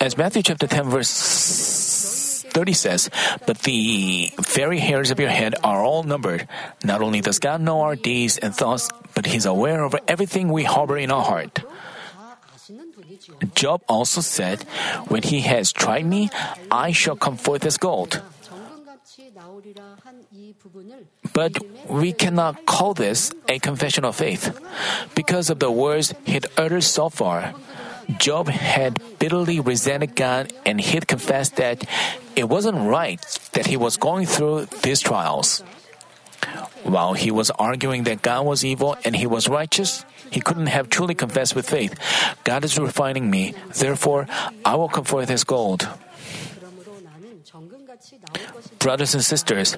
[0.00, 3.10] As Matthew chapter 10 verse 30 says,
[3.46, 6.48] but the very hairs of your head are all numbered.
[6.84, 10.64] Not only does God know our deeds and thoughts, but he's aware of everything we
[10.64, 11.60] harbor in our heart.
[13.54, 14.62] Job also said,
[15.08, 16.30] When he has tried me,
[16.70, 18.22] I shall come forth as gold.
[21.32, 24.58] But we cannot call this a confession of faith
[25.14, 27.54] because of the words he had uttered so far.
[28.18, 31.84] Job had bitterly resented God and he had confessed that
[32.36, 33.20] it wasn't right
[33.52, 35.62] that he was going through these trials.
[36.84, 40.90] While he was arguing that God was evil and he was righteous, he couldn't have
[40.90, 41.94] truly confessed with faith.
[42.44, 44.26] God is refining me, therefore,
[44.64, 45.88] I will come forth as gold.
[48.78, 49.76] Brothers and sisters,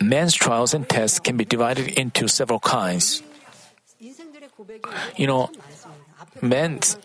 [0.00, 3.22] man's trials and tests can be divided into several kinds.
[5.16, 5.50] You know,
[6.40, 6.96] men's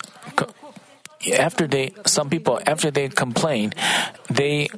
[1.38, 3.74] after they some people after they complain,
[4.30, 4.70] they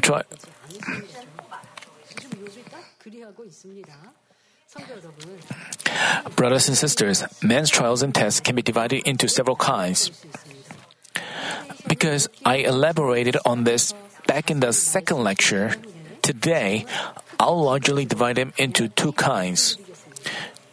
[0.00, 0.22] try.
[6.36, 10.10] Brothers and sisters, man's trials and tests can be divided into several kinds.
[11.88, 13.92] Because I elaborated on this
[14.26, 15.74] back in the second lecture,
[16.22, 16.86] today
[17.38, 19.76] I'll largely divide them into two kinds.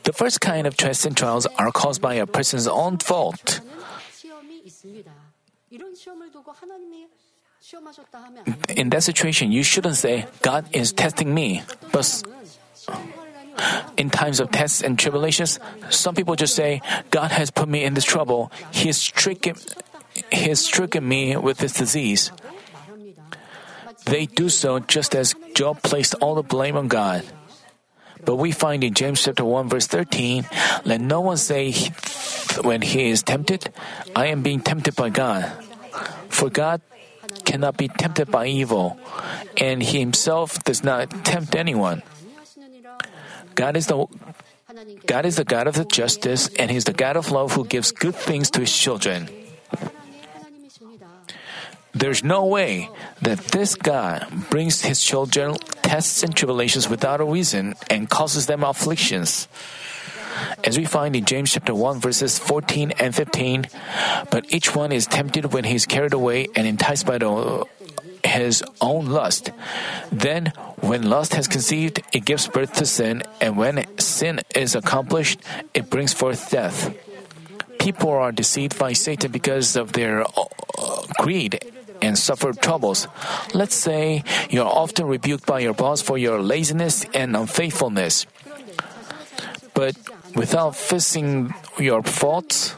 [0.03, 3.62] The first kind of tests and trials are caused by a person's own fault.
[8.69, 12.23] In that situation, you shouldn't say, God is testing me, but
[13.98, 17.93] in times of tests and tribulations, some people just say, God has put me in
[17.93, 18.52] this trouble.
[18.72, 19.56] He has stricken,
[20.32, 22.32] he has stricken me with this disease.
[24.06, 27.24] They do so just as Job placed all the blame on God.
[28.24, 30.46] But we find in James chapter 1 verse 13,
[30.86, 31.72] let no one say
[32.62, 33.72] when he is tempted,
[34.15, 35.52] I am being tempted by God.
[36.30, 36.82] For God
[37.46, 39.00] cannot be tempted by evil,
[39.58, 42.04] and he himself does not tempt anyone.
[43.58, 44.06] God is the
[45.10, 48.13] God is the God of justice and He's the God of love who gives good
[48.13, 49.28] things to His children.
[51.98, 52.93] There's no way
[53.26, 58.62] that this God brings His children tests and tribulations without a reason and causes them
[58.62, 59.50] afflictions.
[60.63, 63.65] As we find in James chapter 1 verses 14 and 15,
[64.30, 67.65] but each one is tempted when he is carried away and enticed by the
[68.38, 69.52] his own lust.
[70.12, 75.42] Then, when lust has conceived, it gives birth to sin, and when sin is accomplished,
[75.73, 76.94] it brings forth death.
[77.79, 81.60] People are deceived by Satan because of their uh, greed
[82.02, 83.08] and suffer troubles.
[83.54, 88.25] Let's say you are often rebuked by your boss for your laziness and unfaithfulness.
[89.73, 89.96] But
[90.35, 92.75] without fixing your faults,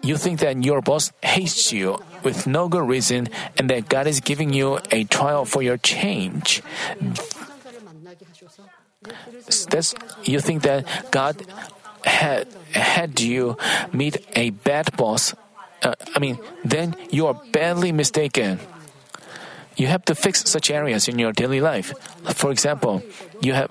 [0.00, 3.28] you think that your boss hates you with no good reason
[3.58, 6.62] and that God is giving you a trial for your change.
[9.70, 11.44] That's, you think that God
[12.04, 13.56] had, had you
[13.92, 15.34] meet a bad boss.
[15.82, 18.60] Uh, I mean, then you are badly mistaken.
[19.76, 21.94] You have to fix such areas in your daily life.
[22.34, 23.02] For example,
[23.40, 23.70] you have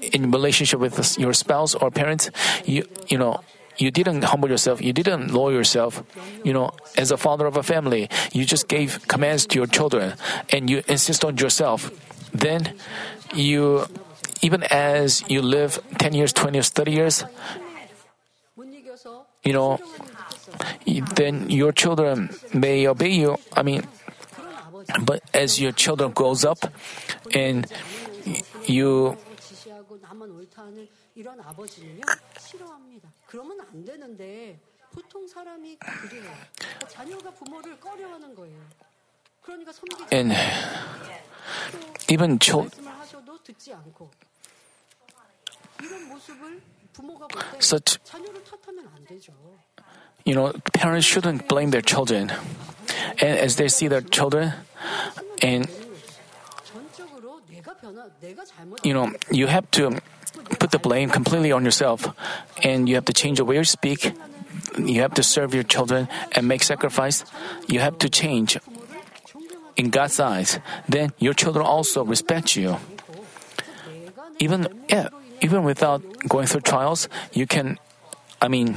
[0.00, 2.30] in relationship with your spouse or parents,
[2.64, 3.40] you you know
[3.78, 6.02] you didn't humble yourself, you didn't lower yourself.
[6.44, 10.14] You know, as a father of a family, you just gave commands to your children
[10.50, 11.90] and you insist on yourself.
[12.32, 12.74] Then
[13.34, 13.86] you
[14.42, 17.24] even as you live 10 years, 20 years, 30 years,
[19.44, 19.78] you know,
[21.14, 23.38] then your children may obey you.
[23.52, 23.86] I mean,
[25.02, 26.58] but as your children grows up
[27.32, 27.66] and
[28.66, 29.16] you
[33.35, 34.59] 그러면 안 되는데
[34.91, 36.31] 보통 사람이 그래요.
[36.89, 38.59] 자녀가 부모를 꺼려하는 거예요.
[39.41, 40.33] 그러니까 섬기지 and
[42.11, 44.11] even children 말씀을 하셔도 듣지 않고
[45.81, 46.61] 이런 모습을
[46.93, 49.33] 부모가 볼 때 such 자녀를 탓하면 안 되죠.
[50.27, 52.29] you know parents shouldn't blame their children
[53.23, 54.51] and as they see their children
[55.43, 55.65] and
[56.63, 59.89] 전적으로 내가 변화, 내가 잘못 you know you have to
[60.66, 62.10] put the blame completely on yourself.
[62.58, 64.10] And you have to change the way you speak.
[64.74, 67.22] You have to serve your children and make sacrifice.
[67.70, 68.58] You have to change
[69.76, 70.58] in God's eyes.
[70.88, 72.82] Then your children also respect you.
[74.42, 77.78] Even yeah, even without going through trials, you can
[78.42, 78.74] I mean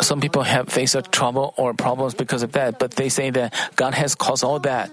[0.00, 3.94] some people have faced trouble or problems because of that, but they say that God
[3.94, 4.90] has caused all that.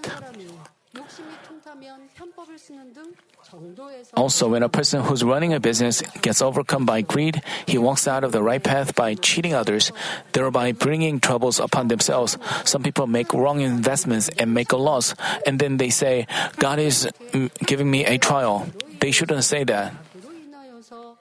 [0.97, 6.03] 사람이 욕심이 통타면 편법을 쓰는 등 정도에서 Also, when a person who's running a business
[6.21, 9.91] gets overcome by greed, he walks out of the right path by cheating others,
[10.33, 12.37] thereby bringing troubles upon themselves.
[12.65, 15.15] Some people make wrong investments and make a loss,
[15.47, 16.27] and then they say,
[16.59, 18.67] God is mm, giving me a trial.
[19.01, 19.93] They shouldn't say that.
[20.13, 21.17] 그로 인하여서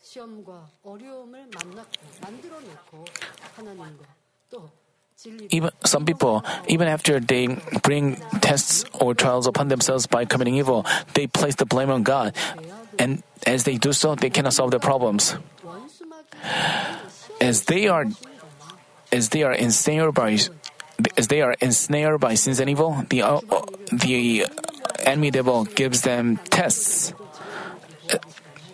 [0.00, 3.04] 시험과 어려움을 만났고 만들어 놓고
[3.56, 4.04] 하나님과
[4.50, 4.85] 또 진리
[5.49, 7.47] Even some people, even after they
[7.81, 12.35] bring tests or trials upon themselves by committing evil, they place the blame on God,
[12.99, 15.35] and as they do so, they cannot solve their problems.
[17.41, 18.05] As they are,
[19.11, 20.37] as they are ensnared by,
[21.17, 23.41] as they are ensnared by sins and evil, the uh,
[23.91, 24.45] the
[24.99, 27.13] enemy devil gives them tests.
[28.13, 28.17] Uh,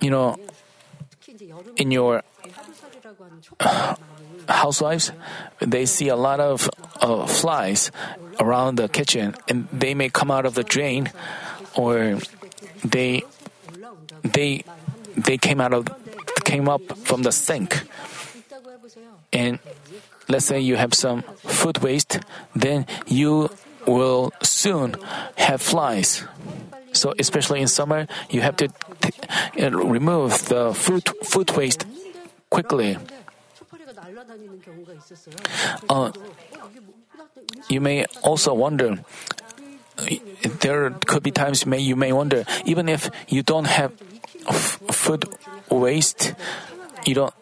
[0.01, 0.35] you know,
[1.77, 2.23] in your.
[3.59, 3.95] Uh,
[4.47, 5.11] housewives,
[5.59, 6.69] they see a lot of
[7.01, 7.91] uh, flies
[8.39, 11.11] around the kitchen, and they may come out of the drain,
[11.75, 12.19] or
[12.83, 13.23] they
[14.23, 14.63] they
[15.15, 15.87] they came out of
[16.43, 17.83] came up from the sink.
[19.31, 19.59] And
[20.27, 22.19] let's say you have some food waste,
[22.55, 23.49] then you
[23.87, 24.95] will soon
[25.35, 26.23] have flies.
[26.93, 31.85] So especially in summer, you have to t- remove the food food waste
[32.49, 32.97] quickly.
[35.89, 36.11] Uh,
[37.69, 38.97] you may also wonder.
[40.61, 43.93] There could be times may you may wonder, even if you don't have
[44.47, 45.25] f- food
[45.69, 46.33] waste,
[47.05, 47.33] you don't.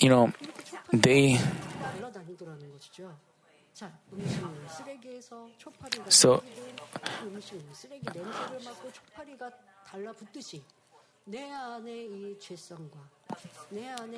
[0.00, 0.32] You know,
[0.92, 1.38] they.
[6.08, 6.42] So.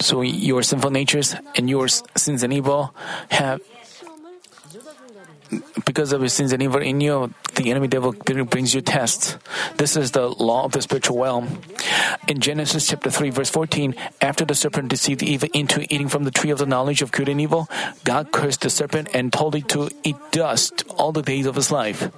[0.00, 2.94] So your sinful natures and your sins and evil
[3.30, 3.60] have,
[5.84, 9.36] because of your sins and evil in you, the enemy devil brings you tests.
[9.76, 11.60] This is the law of the spiritual realm.
[12.26, 16.30] In Genesis chapter 3, verse 14, after the serpent deceived Eve into eating from the
[16.30, 17.68] tree of the knowledge of good and evil,
[18.04, 21.70] God cursed the serpent and told it to eat dust all the days of his
[21.70, 22.10] life.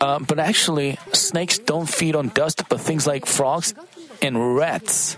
[0.00, 3.74] Uh, but actually, snakes don't feed on dust, but things like frogs
[4.20, 5.16] and rats.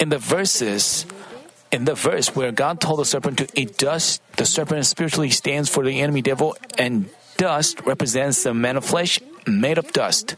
[0.00, 1.06] In the verses,
[1.70, 5.68] in the verse where God told the serpent to eat dust, the serpent spiritually stands
[5.68, 10.36] for the enemy devil, and dust represents the man of flesh made of dust.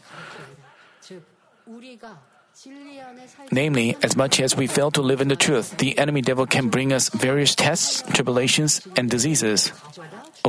[3.51, 6.67] Namely, as much as we fail to live in the truth, the enemy devil can
[6.67, 9.71] bring us various tests, tribulations, and diseases.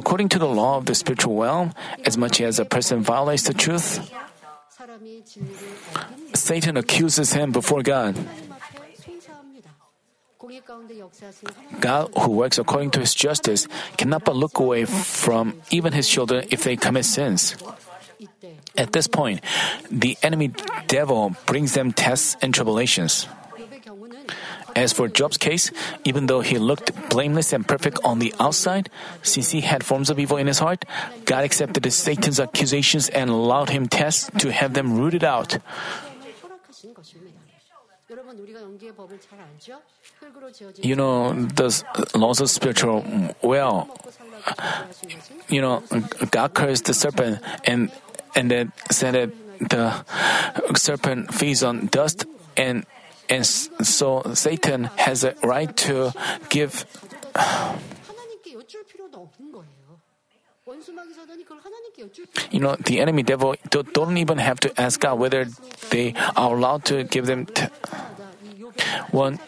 [0.01, 1.77] According to the law of the spiritual realm,
[2.09, 4.01] as much as a person violates the truth,
[6.33, 8.17] Satan accuses him before God.
[11.85, 13.69] God, who works according to his justice,
[14.01, 17.61] cannot but look away from even his children if they commit sins.
[18.81, 19.45] At this point,
[19.93, 20.57] the enemy
[20.89, 23.29] devil brings them tests and tribulations.
[24.77, 25.71] As for Job's case,
[26.05, 28.91] even though he looked blameless and perfect on the outside,
[29.23, 30.85] since he had forms of evil in his heart,
[31.25, 35.59] God accepted Satan's accusations and allowed him tests to have them rooted out.
[40.83, 43.05] You know, the laws of spiritual
[43.43, 43.89] well,
[45.49, 45.83] you know,
[46.31, 47.93] God cursed the serpent and
[48.35, 52.85] and then said that the serpent feeds on dust and
[53.31, 56.13] and so Satan has a right to
[56.51, 56.85] give.
[62.51, 65.47] You know, the enemy devil don't even have to ask God whether
[65.91, 67.67] they are allowed to give them t-
[69.11, 69.39] one.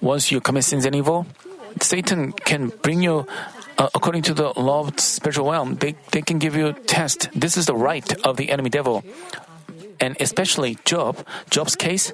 [0.00, 1.26] Once you commit sins and evil,
[1.80, 3.26] Satan can bring you,
[3.78, 7.28] uh, according to the law of spiritual realm, they, they can give you test.
[7.34, 9.04] This is the right of the enemy devil
[10.00, 12.12] and especially Job, Job's case,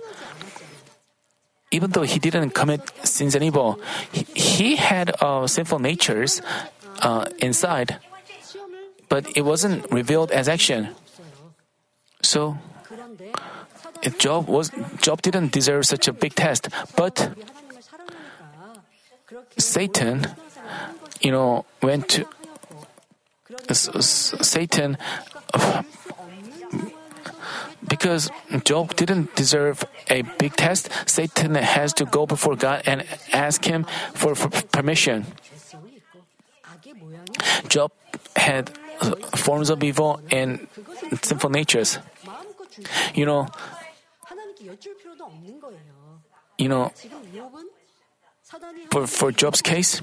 [1.71, 3.81] even though he didn't commit sins and evil,
[4.13, 6.43] he, he had uh, sinful natures
[7.01, 7.99] uh, inside,
[9.09, 10.95] but it wasn't revealed as action.
[12.23, 12.59] So,
[14.19, 14.71] Job was
[15.01, 17.35] Job didn't deserve such a big test, but
[19.59, 20.27] Satan,
[21.21, 22.27] you know, went to
[23.71, 24.99] Satan
[25.55, 25.83] uh,
[27.89, 28.31] because
[28.65, 33.87] Job didn't deserve a big test, Satan has to go before God and ask him
[34.15, 35.27] for, for permission.
[37.69, 37.93] Job
[38.37, 38.71] had
[39.01, 40.67] uh, forms of evil and
[41.23, 41.99] sinful natures.
[43.15, 43.49] You know,
[46.59, 46.93] you know,
[48.91, 50.01] for, for Job's case,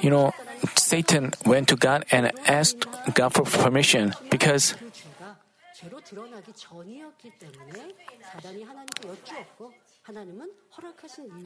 [0.00, 0.32] you know,
[0.76, 4.74] Satan went to God and asked God for permission because
[5.81, 7.93] 죄가 죄로 드러나기 전이었기 때문에
[8.31, 11.43] 사단이 하나님께 여쭈었고 하나님은 허락하신 이유를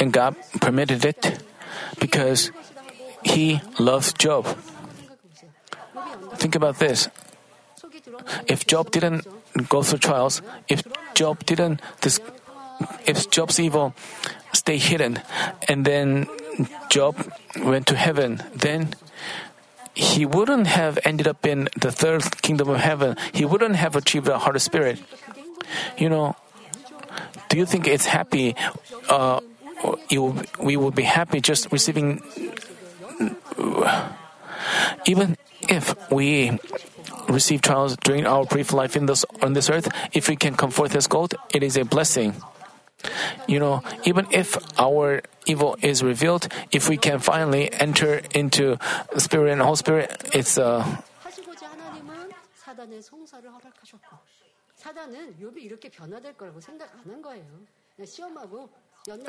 [0.00, 1.44] and God permitted it
[2.00, 2.90] because 것이다 하고
[3.26, 4.48] He loved Job.
[4.48, 5.50] 생각해 보세요.
[5.94, 7.10] 욥이 연단 Think about this:
[7.76, 9.22] 속이 드러나는 if Job didn't
[9.68, 10.82] go through trials, if
[11.14, 12.18] Job didn't, this,
[13.06, 13.92] if Job's evil
[14.54, 15.18] stay hidden,
[15.68, 16.26] and then
[16.88, 17.14] Job
[17.62, 18.90] went to heaven, then
[19.95, 23.15] he wouldn't have ended up in the third kingdom of heaven.
[23.33, 25.01] He wouldn't have achieved the heart of spirit.
[25.97, 26.35] You know,
[27.49, 28.55] do you think it's happy?
[29.09, 29.39] Uh,
[30.09, 32.21] you, we would be happy just receiving.
[35.05, 36.59] Even if we
[37.29, 40.71] receive trials during our brief life in this on this earth, if we can come
[40.71, 42.35] forth as gold, it is a blessing.
[43.47, 48.77] You know, even if our evil is revealed, if we can finally enter into
[49.17, 50.97] Spirit and Holy Spirit, it's a uh,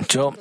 [0.08, 0.38] Job,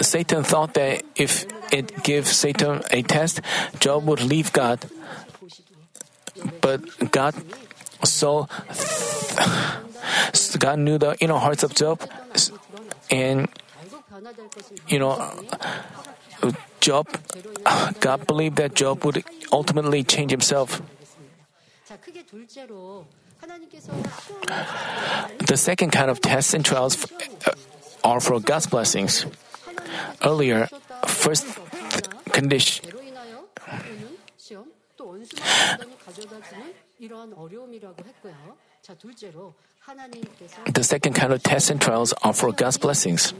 [0.00, 3.40] Satan thought that if it gives Satan a test,
[3.80, 4.80] Job would leave God.
[6.60, 7.34] But God
[8.04, 8.48] so,
[10.58, 12.00] God knew the inner hearts of Job,
[13.10, 13.48] and
[14.88, 15.32] you know,
[16.80, 17.06] Job,
[18.00, 20.80] God believed that Job would ultimately change himself.
[25.46, 27.10] The second kind of tests and trials
[27.46, 27.52] uh,
[28.04, 29.26] are for God's blessings.
[30.22, 30.68] Earlier,
[31.06, 31.46] first
[32.32, 32.84] condition.
[40.72, 43.32] The second kind of tests and trials are for God's blessings.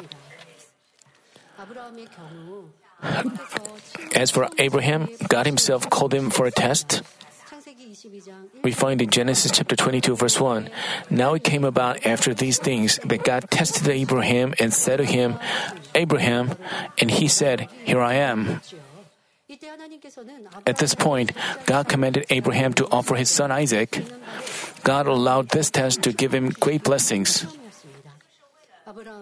[4.14, 7.02] As for Abraham, God himself called him for a test.
[8.62, 10.70] We find in Genesis chapter 22, verse 1
[11.10, 15.38] Now it came about after these things that God tested Abraham and said to him,
[15.94, 16.56] Abraham,
[16.98, 18.60] and he said, Here I am.
[20.66, 21.32] At this point,
[21.66, 24.02] God commanded Abraham to offer his son Isaac.
[24.84, 27.46] God allowed this test to give him great blessings.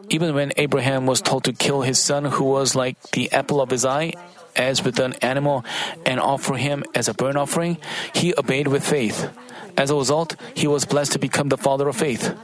[0.09, 3.71] Even when Abraham was told to kill his son, who was like the apple of
[3.71, 4.13] his eye,
[4.57, 5.65] as with an animal,
[6.07, 7.79] and offer him as a burnt offering,
[8.15, 9.29] he obeyed with faith.
[9.77, 12.35] As a result, he was blessed to become the father of faith.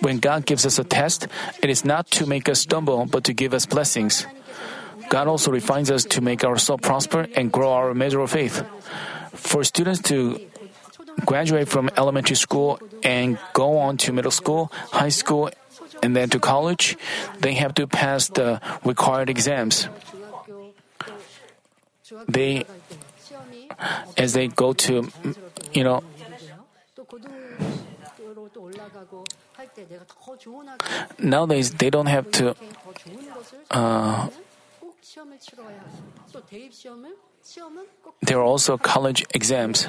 [0.00, 1.28] When God gives us a test,
[1.62, 4.26] it is not to make us stumble, but to give us blessings.
[5.08, 8.66] God also refines us to make our soul prosper and grow our measure of faith.
[9.32, 10.40] For students to
[11.24, 15.50] graduate from elementary school and go on to middle school, high school,
[16.02, 16.98] and then to college,
[17.38, 19.88] they have to pass the required exams.
[22.26, 22.66] They,
[24.16, 25.08] as they go to,
[25.72, 26.02] you know,
[31.18, 32.54] Nowadays, they don't have to.
[33.70, 34.28] Uh,
[38.22, 39.86] there are also college exams.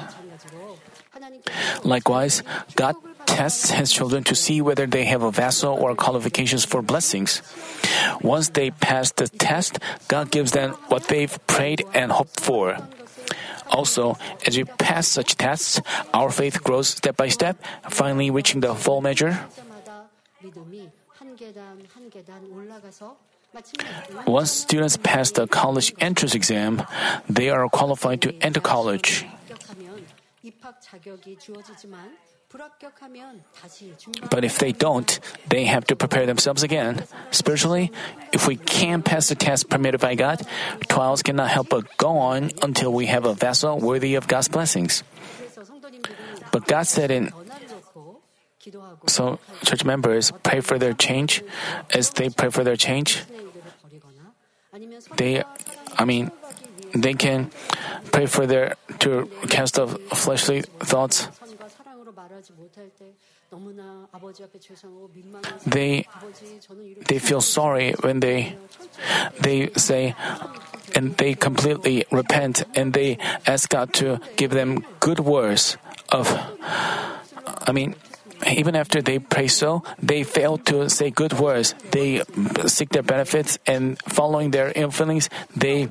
[1.84, 2.42] Likewise,
[2.76, 7.42] God tests his children to see whether they have a vessel or qualifications for blessings.
[8.22, 9.78] Once they pass the test,
[10.08, 12.78] God gives them what they've prayed and hoped for.
[13.70, 15.80] Also, as we pass such tests,
[16.12, 17.56] our faith grows step by step,
[17.88, 19.38] finally reaching the full measure.
[24.26, 26.82] Once students pass the college entrance exam,
[27.28, 29.26] they are qualified to enter college.
[34.30, 37.04] But if they don't, they have to prepare themselves again.
[37.30, 37.92] Spiritually,
[38.32, 40.42] if we can't pass the test permitted by God,
[40.88, 45.04] trials cannot help but go on until we have a vessel worthy of God's blessings.
[46.50, 47.30] But God said in
[49.06, 51.42] so, church members pray for their change.
[51.90, 53.24] As they pray for their change,
[55.16, 55.42] they,
[55.96, 56.30] I mean,
[56.94, 57.50] they can
[58.12, 61.28] pray for their to cast off fleshly thoughts.
[65.66, 66.06] They
[67.08, 68.56] they feel sorry when they
[69.40, 70.14] they say
[70.94, 75.76] and they completely repent and they ask God to give them good words
[76.10, 76.30] of
[77.66, 77.94] I mean
[78.46, 81.74] even after they pray so they fail to say good words.
[81.90, 82.22] They
[82.66, 85.88] seek their benefits and following their feelings they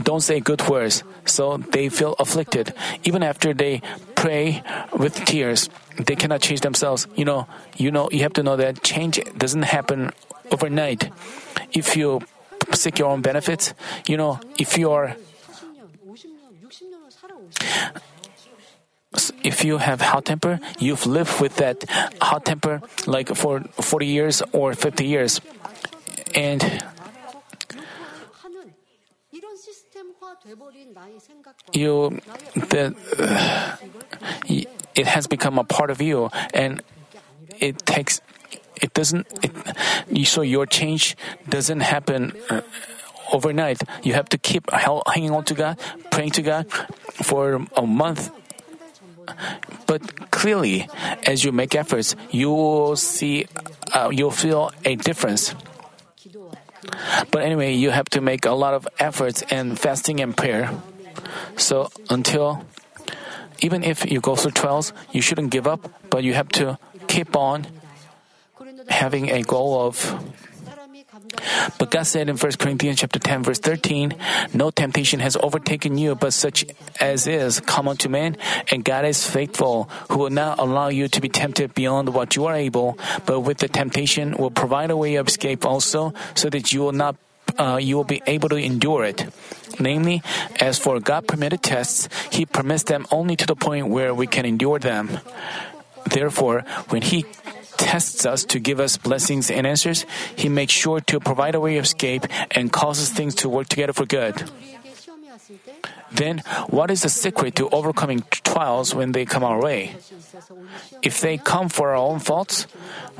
[0.00, 1.04] don't say good words.
[1.26, 2.74] So they feel afflicted.
[3.04, 3.82] Even after they
[4.14, 7.06] pray with tears they cannot change themselves.
[7.14, 7.46] You know
[7.76, 10.10] you know you have to know that change doesn't happen
[10.50, 11.10] overnight.
[11.72, 12.20] If you
[12.72, 13.74] seek your own benefits
[14.06, 15.16] you know if you are
[19.44, 21.84] if you have hot temper, you've lived with that
[22.20, 25.40] hot temper like for 40 years or 50 years.
[26.34, 26.82] And
[31.72, 32.20] you,
[32.54, 33.76] the, uh,
[34.94, 36.82] it has become a part of you, and
[37.60, 38.20] it takes,
[38.80, 41.16] it doesn't, it, so your change
[41.48, 42.32] doesn't happen.
[42.48, 42.62] Uh,
[43.32, 43.80] overnight.
[44.02, 45.80] You have to keep hanging on to God,
[46.10, 48.30] praying to God for a month
[49.86, 50.88] but clearly,
[51.24, 53.46] as you make efforts, you will see,
[53.92, 55.54] uh, you'll feel a difference.
[57.30, 60.70] But anyway, you have to make a lot of efforts and fasting and prayer.
[61.56, 62.64] So until,
[63.60, 67.36] even if you go through trials, you shouldn't give up, but you have to keep
[67.36, 67.66] on
[68.88, 70.18] having a goal of
[71.78, 74.14] but God said in 1 Corinthians chapter 10 verse 13,
[74.54, 76.64] no temptation has overtaken you but such
[77.00, 78.36] as is common to man,
[78.70, 82.46] and God is faithful, who will not allow you to be tempted beyond what you
[82.46, 86.72] are able, but with the temptation will provide a way of escape also, so that
[86.72, 87.16] you will not
[87.58, 89.26] uh, you will be able to endure it.
[89.78, 90.22] Namely,
[90.60, 94.44] as for God permitted tests, He permits them only to the point where we can
[94.44, 95.20] endure them.
[96.08, 97.26] Therefore, when He
[97.76, 100.06] tests us to give us blessings and answers,
[100.36, 103.92] He makes sure to provide a way of escape and causes things to work together
[103.92, 104.50] for good.
[106.12, 109.96] Then, what is the secret to overcoming trials when they come our way?
[111.02, 112.66] If they come for our own faults,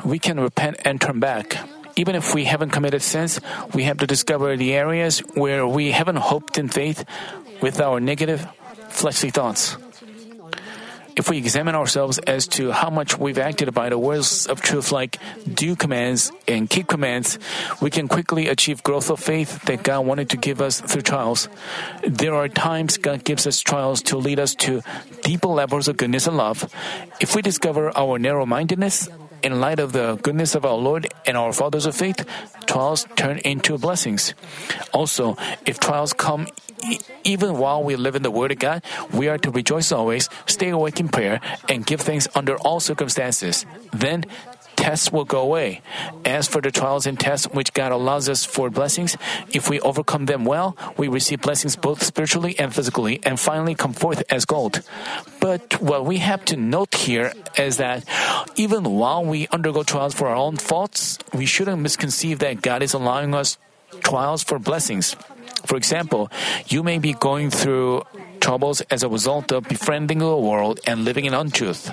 [0.04, 1.56] we can repent and turn back.
[1.96, 3.40] Even if we haven't committed sins,
[3.74, 7.04] we have to discover the areas where we haven't hoped in faith
[7.60, 8.46] with our negative,
[8.88, 9.76] fleshly thoughts.
[11.22, 14.90] If we examine ourselves as to how much we've acted by the words of truth
[14.90, 17.38] like do commands and keep commands,
[17.80, 21.48] we can quickly achieve growth of faith that God wanted to give us through trials.
[22.02, 24.82] There are times God gives us trials to lead us to
[25.22, 26.66] deeper levels of goodness and love.
[27.20, 29.08] If we discover our narrow mindedness,
[29.42, 32.24] in light of the goodness of our Lord and our fathers of faith,
[32.66, 34.34] trials turn into blessings.
[34.92, 35.36] Also,
[35.66, 36.46] if trials come
[37.24, 38.82] even while we live in the Word of God,
[39.12, 43.66] we are to rejoice always, stay awake in prayer, and give thanks under all circumstances.
[43.92, 44.24] Then,
[44.76, 45.80] tests will go away.
[46.24, 49.16] As for the trials and tests which God allows us for blessings,
[49.50, 53.92] if we overcome them well, we receive blessings both spiritually and physically, and finally come
[53.92, 54.82] forth as gold.
[55.40, 58.04] But what we have to note here is that
[58.56, 62.94] even while we undergo trials for our own faults, we shouldn't misconceive that God is
[62.94, 63.58] allowing us
[64.00, 65.16] trials for blessings.
[65.66, 66.30] For example,
[66.66, 68.02] you may be going through
[68.40, 71.90] troubles as a result of befriending the world and living in untruth.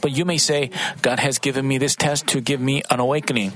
[0.00, 0.70] But you may say,
[1.02, 3.52] God has given me this test to give me an awakening.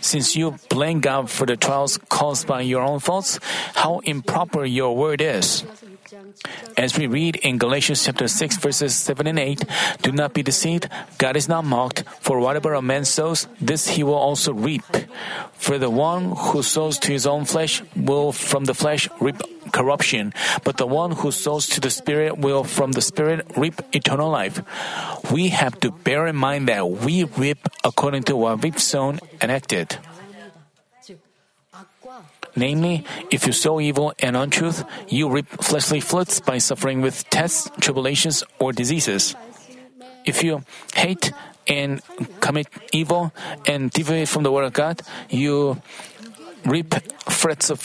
[0.00, 3.38] Since you blame God for the trials caused by your own faults,
[3.74, 5.64] how improper your word is.
[6.76, 9.64] As we read in Galatians chapter 6 verses 7 and 8,
[10.02, 10.88] do not be deceived,
[11.18, 14.84] God is not mocked, for whatever a man sows, this he will also reap.
[15.54, 19.42] For the one who sows to his own flesh will from the flesh reap
[19.72, 20.32] corruption,
[20.64, 24.62] but the one who sows to the Spirit will from the Spirit reap eternal life.
[25.30, 29.50] We have to bear in mind that we reap according to what we've sown and
[29.50, 29.98] acted.
[32.56, 37.68] Namely, if you sow evil and untruth, you reap fleshly fruits by suffering with tests,
[37.80, 39.36] tribulations, or diseases.
[40.24, 40.64] If you
[40.94, 41.32] hate
[41.68, 42.00] and
[42.40, 43.32] commit evil
[43.66, 45.82] and deviate from the word of God, you
[46.64, 46.94] reap
[47.28, 47.80] fruits of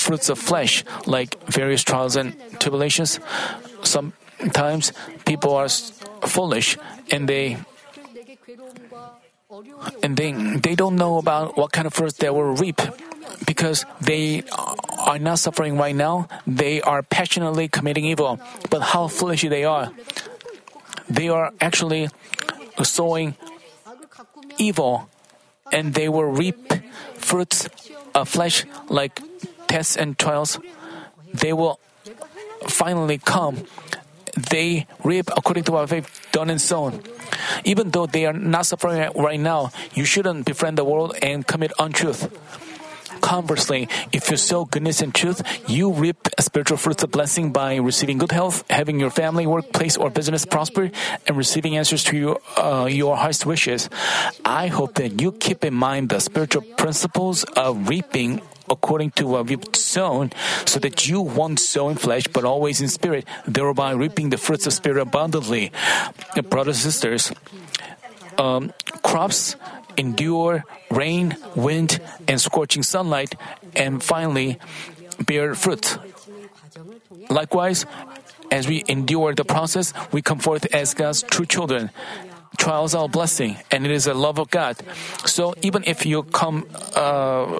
[0.00, 3.20] fruits of flesh, like various trials and tribulations.
[3.82, 4.92] Sometimes
[5.24, 5.68] people are
[6.26, 6.76] foolish
[7.10, 7.58] and they
[10.02, 12.80] and they they don't know about what kind of fruits they will reap
[13.46, 14.42] because they
[14.98, 16.28] are not suffering right now.
[16.46, 18.40] They are passionately committing evil,
[18.70, 19.90] but how foolish they are.
[21.08, 22.08] They are actually
[22.82, 23.34] sowing
[24.58, 25.08] evil,
[25.72, 26.72] and they will reap
[27.14, 27.68] fruits
[28.14, 29.20] of flesh like
[29.70, 30.58] tests and trials.
[31.32, 31.78] They will
[32.66, 33.62] finally come.
[34.34, 37.02] They reap according to what they've done and sown.
[37.64, 41.70] Even though they are not suffering right now, you shouldn't befriend the world and commit
[41.78, 42.26] untruth.
[43.20, 48.18] Conversely, if you sow goodness and truth, you reap spiritual fruits of blessing by receiving
[48.18, 50.90] good health, having your family, workplace, or business prosper,
[51.26, 53.90] and receiving answers to your, uh, your heart's wishes.
[54.44, 58.40] I hope that you keep in mind the spiritual principles of reaping
[58.70, 60.30] according to what we've sown,
[60.64, 64.66] so that you won't sow in flesh but always in spirit, thereby reaping the fruits
[64.66, 65.72] of spirit abundantly.
[66.48, 67.32] Brothers and sisters,
[68.38, 69.56] um, crops
[69.96, 73.34] endure rain, wind, and scorching sunlight,
[73.74, 74.58] and finally
[75.26, 75.98] bear fruit.
[77.28, 77.84] Likewise,
[78.50, 81.90] as we endure the process, we come forth as God's true children.
[82.60, 84.76] Trials are a blessing, and it is a love of God.
[85.24, 87.58] So even if you come uh,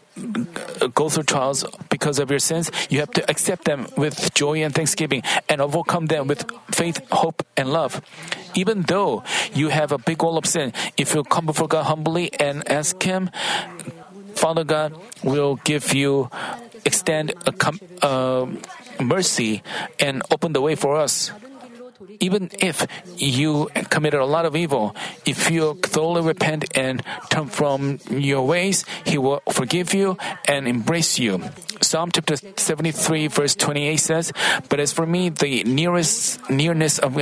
[0.93, 4.75] go through trials because of your sins, you have to accept them with joy and
[4.75, 8.05] thanksgiving, and overcome them with faith, hope, and love.
[8.55, 9.25] Even though
[9.55, 13.01] you have a big wall of sin, if you come before God humbly and ask
[13.03, 13.31] Him,
[14.37, 14.93] Father God
[15.25, 16.29] will give you
[16.85, 17.53] extend a
[18.05, 18.47] uh,
[19.01, 19.63] mercy
[19.99, 21.33] and open the way for us
[22.21, 24.95] even if you committed a lot of evil,
[25.27, 31.19] if you thoroughly repent and turn from your ways, He will forgive you and embrace
[31.19, 31.43] you.
[31.81, 34.33] Psalm chapter 73 verse 28 says,
[34.69, 37.17] But as for me, the nearest nearness of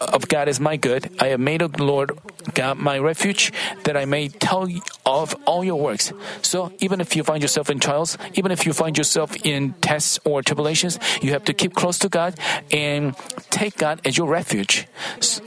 [0.00, 1.10] of God is my good.
[1.20, 2.12] I have made the Lord
[2.54, 3.52] God my refuge,
[3.84, 4.68] that I may tell
[5.06, 6.12] of all your works.
[6.42, 10.18] So even if you find yourself in trials, even if you find yourself in tests
[10.24, 12.34] or tribulations, you have to keep close to God
[12.70, 13.16] and
[13.50, 14.86] take God as your refuge.
[15.20, 15.42] So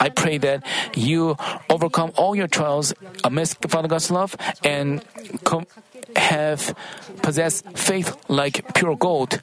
[0.00, 0.64] I pray that
[0.94, 1.36] you
[1.70, 2.92] overcome all your trials
[3.24, 5.04] amidst Father God's love and
[5.44, 5.66] com-
[6.16, 6.74] have
[7.22, 9.42] possess faith like pure gold.